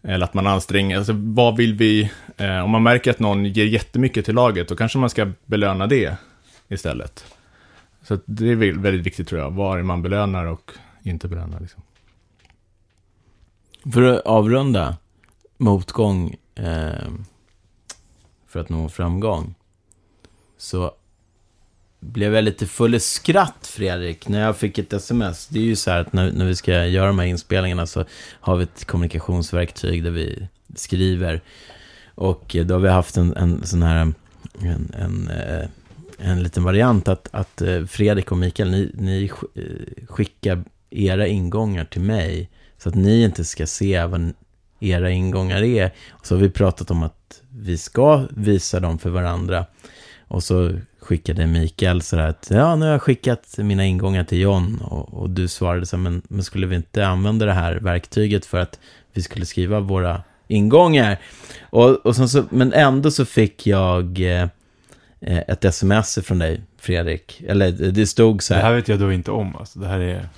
[0.04, 3.66] Eller att man anstränger, alltså vad vill vi, eh, om man märker att någon ger
[3.66, 6.18] jättemycket till laget, då kanske man ska belöna det
[6.68, 7.26] istället.
[8.04, 10.72] Så det är väldigt viktigt tror jag, vad är man belönar och
[11.04, 11.82] inte bränna, Liksom.
[13.94, 14.98] För att avrunda
[15.58, 17.10] motgång eh,
[18.48, 19.56] för att nå framgång
[20.58, 20.92] så
[22.00, 25.48] blev jag lite full i skratt, Fredrik, när jag fick ett sms.
[25.48, 28.06] Det är ju så här att när, när vi ska göra de här inspelningarna så
[28.40, 31.42] har vi ett kommunikationsverktyg där vi skriver.
[32.16, 34.14] Och eh, då har vi haft en, en sån här
[34.60, 35.70] en, en, eh,
[36.18, 39.32] en liten variant att, att eh, Fredrik och Mikael, ni, ni
[40.08, 42.50] skickar era ingångar till mig.
[42.78, 44.34] Så att ni inte ska se vad
[44.80, 45.92] era ingångar är.
[46.10, 49.66] Och så har vi pratat om att vi ska visa dem för varandra.
[50.28, 54.40] Och så skickade Mikael så här att ja, nu har jag skickat mina ingångar till
[54.40, 54.82] John.
[54.82, 58.46] Och, och du svarade så här, men, men skulle vi inte använda det här verktyget
[58.46, 58.80] för att
[59.14, 61.20] vi skulle skriva våra ingångar?
[61.62, 64.48] Och, och sen så, men ändå så fick jag eh,
[65.22, 67.42] ett sms från dig, Fredrik.
[67.48, 68.62] Eller det stod så här.
[68.62, 68.72] Det här.
[68.72, 69.56] här vet jag då inte om.
[69.56, 69.80] Alltså.
[69.80, 70.30] Det här är...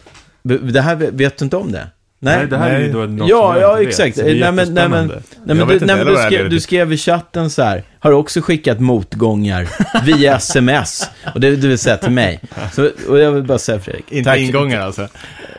[0.43, 1.87] Det här vet du inte om det?
[2.23, 2.93] Nej, det här är ju nej.
[2.93, 4.17] då något Ja, som jag ja, exakt.
[4.17, 5.07] Vet, det Nej, men- nej, men-.
[5.07, 7.83] Nej, men du, nej, men du, skrev, du skrev i chatten så här.
[7.99, 9.67] Har du också skickat motgångar
[10.05, 11.09] via sms?
[11.33, 12.39] Och det, det vill säga till mig.
[12.73, 14.11] Så, och jag vill bara säga Fredrik.
[14.11, 15.07] Inte tack- ingångar alltså.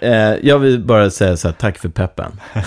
[0.01, 0.13] Eh,
[0.43, 2.33] jag vill bara säga så här, tack för peppen.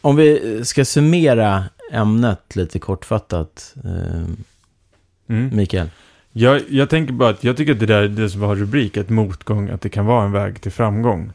[0.00, 4.22] Om vi ska summera ämnet lite kortfattat, eh,
[5.28, 5.56] Mm.
[5.56, 5.90] Mikael.
[6.38, 9.08] Jag, jag tänker bara att jag tycker att det där, det som har rubrik, ett
[9.08, 11.32] motgång, att det kan vara en väg till framgång.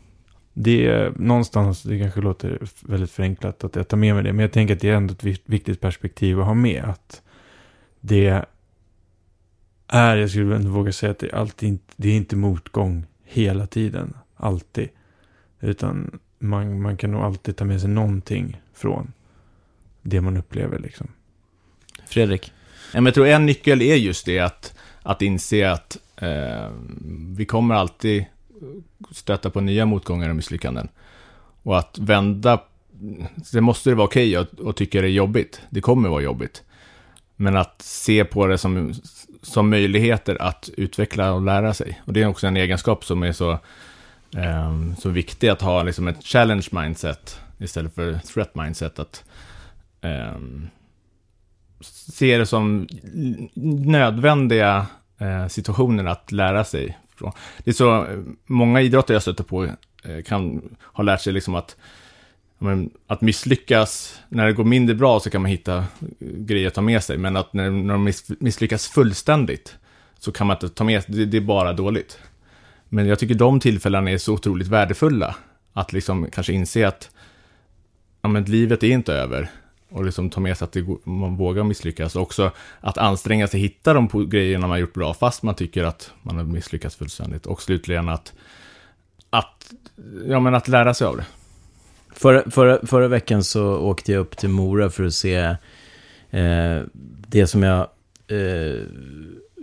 [0.53, 4.41] Det är någonstans, det kanske låter väldigt förenklat att jag tar med mig det, men
[4.43, 6.83] jag tänker att det är ändå ett viktigt perspektiv att ha med.
[6.83, 7.21] Att
[7.99, 8.45] det
[9.87, 13.05] är, jag skulle ändå våga säga att det är alltid inte, det är inte motgång
[13.23, 14.89] hela tiden, alltid.
[15.59, 19.13] Utan man, man kan nog alltid ta med sig någonting från
[20.01, 21.07] det man upplever liksom.
[22.07, 22.53] Fredrik.
[22.93, 24.73] Jag tror en nyckel är just det att,
[25.03, 26.69] att inse att eh,
[27.35, 28.25] vi kommer alltid
[29.11, 30.87] stöta på nya motgångar och misslyckanden.
[31.63, 32.61] Och att vända,
[33.51, 35.61] det måste det vara okej att, att tycka det är jobbigt.
[35.69, 36.63] Det kommer vara jobbigt.
[37.35, 38.93] Men att se på det som,
[39.41, 42.01] som möjligheter att utveckla och lära sig.
[42.05, 43.51] Och det är också en egenskap som är så,
[44.37, 48.99] eh, så viktig att ha liksom ett challenge mindset istället för threat mindset.
[48.99, 49.23] Att,
[50.01, 50.37] eh,
[51.84, 52.88] ser det som
[53.86, 54.86] nödvändiga
[55.19, 57.32] eh, situationer att lära sig från.
[57.63, 59.63] Det är så, eh, många idrotter jag stöter på
[60.03, 61.75] eh, kan ha lärt sig liksom att,
[62.57, 65.86] men, att misslyckas, när det går mindre bra så kan man hitta eh,
[66.19, 69.75] grejer att ta med sig, men att när, när de misslyckas fullständigt
[70.19, 72.19] så kan man inte ta med sig, det, det är bara dåligt.
[72.89, 75.36] Men jag tycker de tillfällena är så otroligt värdefulla,
[75.73, 77.09] att liksom kanske inse att
[78.21, 79.49] ja, men livet är inte över.
[79.91, 82.15] Och liksom ta med sig att det, går- man vågar misslyckas.
[82.15, 86.11] Och också att anstränga sig hitta de grejerna man gjort bra, fast man tycker att
[86.21, 87.45] man har misslyckats fullständigt.
[87.45, 88.33] Och slutligen att,
[89.29, 89.73] att,
[90.27, 91.25] ja, men att lära sig av det.
[92.13, 95.35] Förra, förra, förra veckan så åkte jag upp till Mora för att se
[96.29, 96.81] eh,
[97.27, 97.79] det som jag
[98.27, 98.81] eh,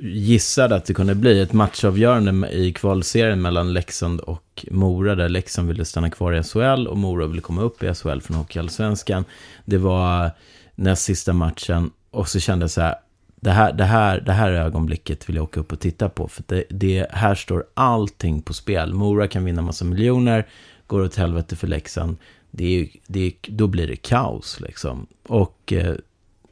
[0.01, 1.41] gissade att det kunde bli.
[1.41, 5.15] Ett matchavgörande i kvalserien mellan Leksand och Mora.
[5.15, 8.37] Där Leksand ville stanna kvar i SHL och Mora ville komma upp i SHL från
[8.37, 9.25] Hockeyallsvenskan.
[9.65, 10.31] Det var
[10.75, 12.95] näst sista matchen och så kände jag så här.
[13.41, 16.29] Det här, det, här, det här ögonblicket vill jag åka upp och titta på.
[16.29, 18.95] För det, det, här står allting på spel.
[18.95, 20.47] Mora kan vinna massa miljoner.
[20.87, 22.17] Går åt helvete för Leksand.
[22.51, 25.07] Det är, det är, då blir det kaos liksom.
[25.29, 25.95] Och eh,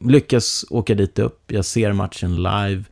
[0.01, 1.53] lyckas åka dit upp.
[1.53, 2.85] Jag ser matchen live.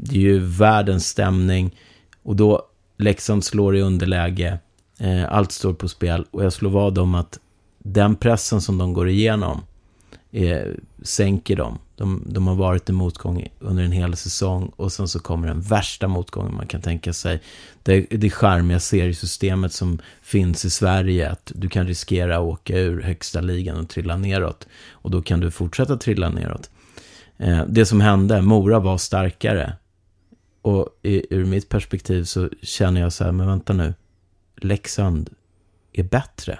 [0.00, 1.76] Det är ju världens stämning.
[2.22, 2.62] Och då
[2.96, 4.58] Leksand slår i underläge.
[4.98, 6.24] Eh, allt står på spel.
[6.30, 7.38] Och jag slår vad om att
[7.78, 9.62] den pressen som de går igenom
[10.30, 10.66] eh,
[11.02, 11.78] sänker dem.
[11.96, 15.60] De, de har varit i motgång under en hel säsong och sen så kommer den
[15.60, 17.40] värsta motgången man kan tänka sig.
[17.82, 23.02] Det, det charmiga seriesystemet som finns i Sverige, att du kan riskera att åka ur
[23.02, 24.66] högsta ligan och trilla neråt.
[24.90, 26.70] Och då kan du fortsätta trilla neråt.
[27.38, 29.72] Eh, det som hände, Mora var starkare.
[30.62, 33.94] Och i, ur mitt perspektiv så känner jag så här, men vänta nu.
[34.56, 35.30] Leksand
[35.92, 36.58] är bättre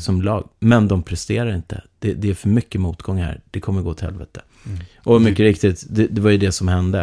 [0.00, 0.48] som lag.
[0.60, 1.82] Men de presterar inte.
[1.98, 3.40] Det, det är för mycket motgång här.
[3.50, 4.40] Det kommer gå till helvete.
[4.66, 4.78] Mm.
[5.04, 7.00] Och mycket riktigt, det, det var ju det som hände.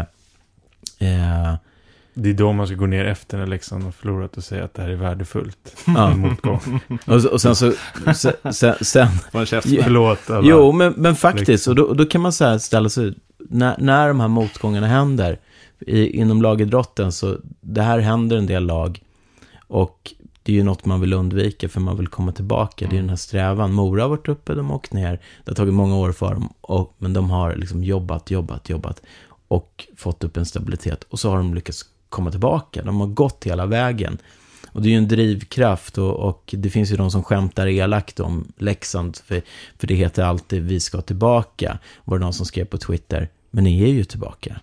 [0.99, 1.55] Eh,
[2.13, 4.73] Det är då man ska gå ner efter när Leksand har förlorat och säga att
[4.73, 5.77] det här är värdefullt.
[5.87, 6.11] Ja.
[6.11, 6.79] En motgång.
[7.05, 7.73] och, och sen så,
[8.15, 9.07] sen, sen, sen.
[9.31, 9.45] Ja.
[9.83, 10.47] Förlåt alla.
[10.47, 11.67] Jo, men, men faktiskt.
[11.67, 15.39] Och då, då kan man så här ställa sig, när, när de här motgångarna händer
[15.79, 19.03] i, inom lagidrotten, så det här händer en del lag.
[19.67, 20.13] Och
[20.43, 22.87] det är ju något man vill undvika, för man vill komma tillbaka.
[22.89, 23.73] Det är den här strävan.
[23.73, 25.19] Mora har varit uppe, de har åkt ner.
[25.43, 29.01] Det har tagit många år för dem, och, men de har liksom jobbat, jobbat, jobbat.
[29.47, 31.03] Och fått upp en stabilitet.
[31.03, 32.83] Och så har de lyckats komma tillbaka.
[32.83, 34.17] De har gått hela vägen.
[34.67, 38.19] Och det är ju en drivkraft och, och det finns ju de som skämtar elakt
[38.19, 39.41] om Leksand, för,
[39.77, 43.29] för det heter alltid vi ska tillbaka, var det någon som skrev på Twitter.
[43.51, 44.59] Men ni är ju tillbaka.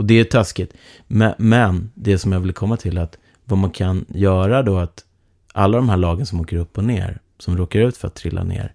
[0.00, 0.72] Och det är taskigt.
[1.06, 4.78] Men, men det som jag vill komma till är att vad man kan göra då
[4.78, 5.04] att
[5.52, 8.44] alla de här lagen som åker upp och ner, som råkar ut för att trilla
[8.44, 8.74] ner,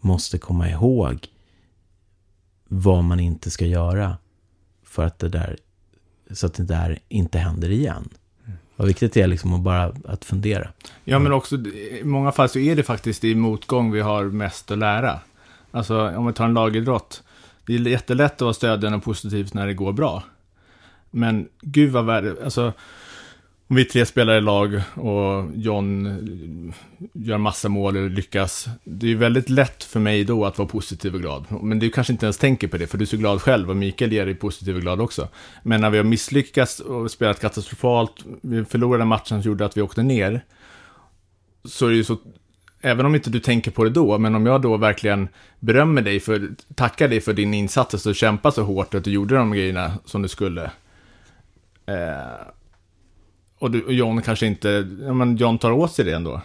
[0.00, 1.26] måste komma ihåg
[2.64, 4.16] vad man inte ska göra
[4.84, 5.56] för att det där,
[6.30, 8.08] så att det där inte händer igen.
[8.76, 10.68] Vad viktigt det är liksom att bara att fundera.
[11.04, 14.70] Ja, men också i många fall så är det faktiskt i motgång vi har mest
[14.70, 15.20] att lära.
[15.70, 17.22] Alltså om vi tar en lagidrott.
[17.68, 20.22] Det är jättelätt att vara stödjande och positivt när det går bra.
[21.10, 22.72] Men gud vad värre, alltså
[23.66, 26.72] om vi tre spelar i lag och John
[27.12, 28.68] gör massa mål och lyckas.
[28.84, 31.44] Det är ju väldigt lätt för mig då att vara positiv och glad.
[31.62, 33.76] Men du kanske inte ens tänker på det, för du är så glad själv och
[33.76, 35.28] Mikael ger dig positiv och glad också.
[35.62, 39.82] Men när vi har misslyckats och spelat katastrofalt, vi förlorade matchen som gjorde att vi
[39.82, 40.44] åkte ner,
[41.64, 42.16] så är det ju så
[42.80, 45.28] även om inte du tänker på det då, men om jag då verkligen
[45.60, 49.04] berömmer dig för, tackar dig för din insats, att du kämpade så hårt och att
[49.04, 50.70] du gjorde de grejerna som du skulle.
[51.86, 52.48] Eh,
[53.58, 56.40] och, du, och John kanske inte, ja men John tar åt sig det ändå.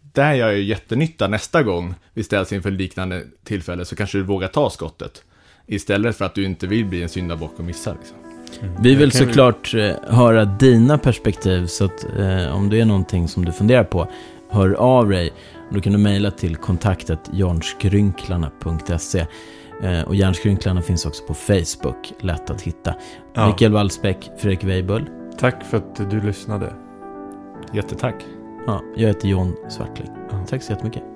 [0.00, 4.24] Där gör jag ju jättenytta nästa gång vi ställs inför liknande tillfälle, så kanske du
[4.24, 5.22] vågar ta skottet.
[5.66, 7.92] Istället för att du inte vill bli en syndabock och missa.
[7.92, 8.16] Liksom.
[8.80, 13.44] Vi vill såklart eh, höra dina perspektiv, så att eh, om det är någonting som
[13.44, 14.08] du funderar på,
[14.50, 15.32] hör av dig.
[15.70, 19.26] Då kan du mejla till kontaktet jarnskrynklarna.se.
[19.82, 22.94] Eh, och Järnskrynklarna finns också på Facebook, lätt att hitta.
[23.34, 23.46] Ja.
[23.46, 25.10] Mikael Wallsbäck, Fredrik Weibull.
[25.38, 26.72] Tack för att du lyssnade.
[27.72, 28.14] Jättetack.
[28.66, 30.10] Ja, jag heter John Svartling.
[30.30, 30.44] Ja.
[30.48, 31.15] Tack så jättemycket.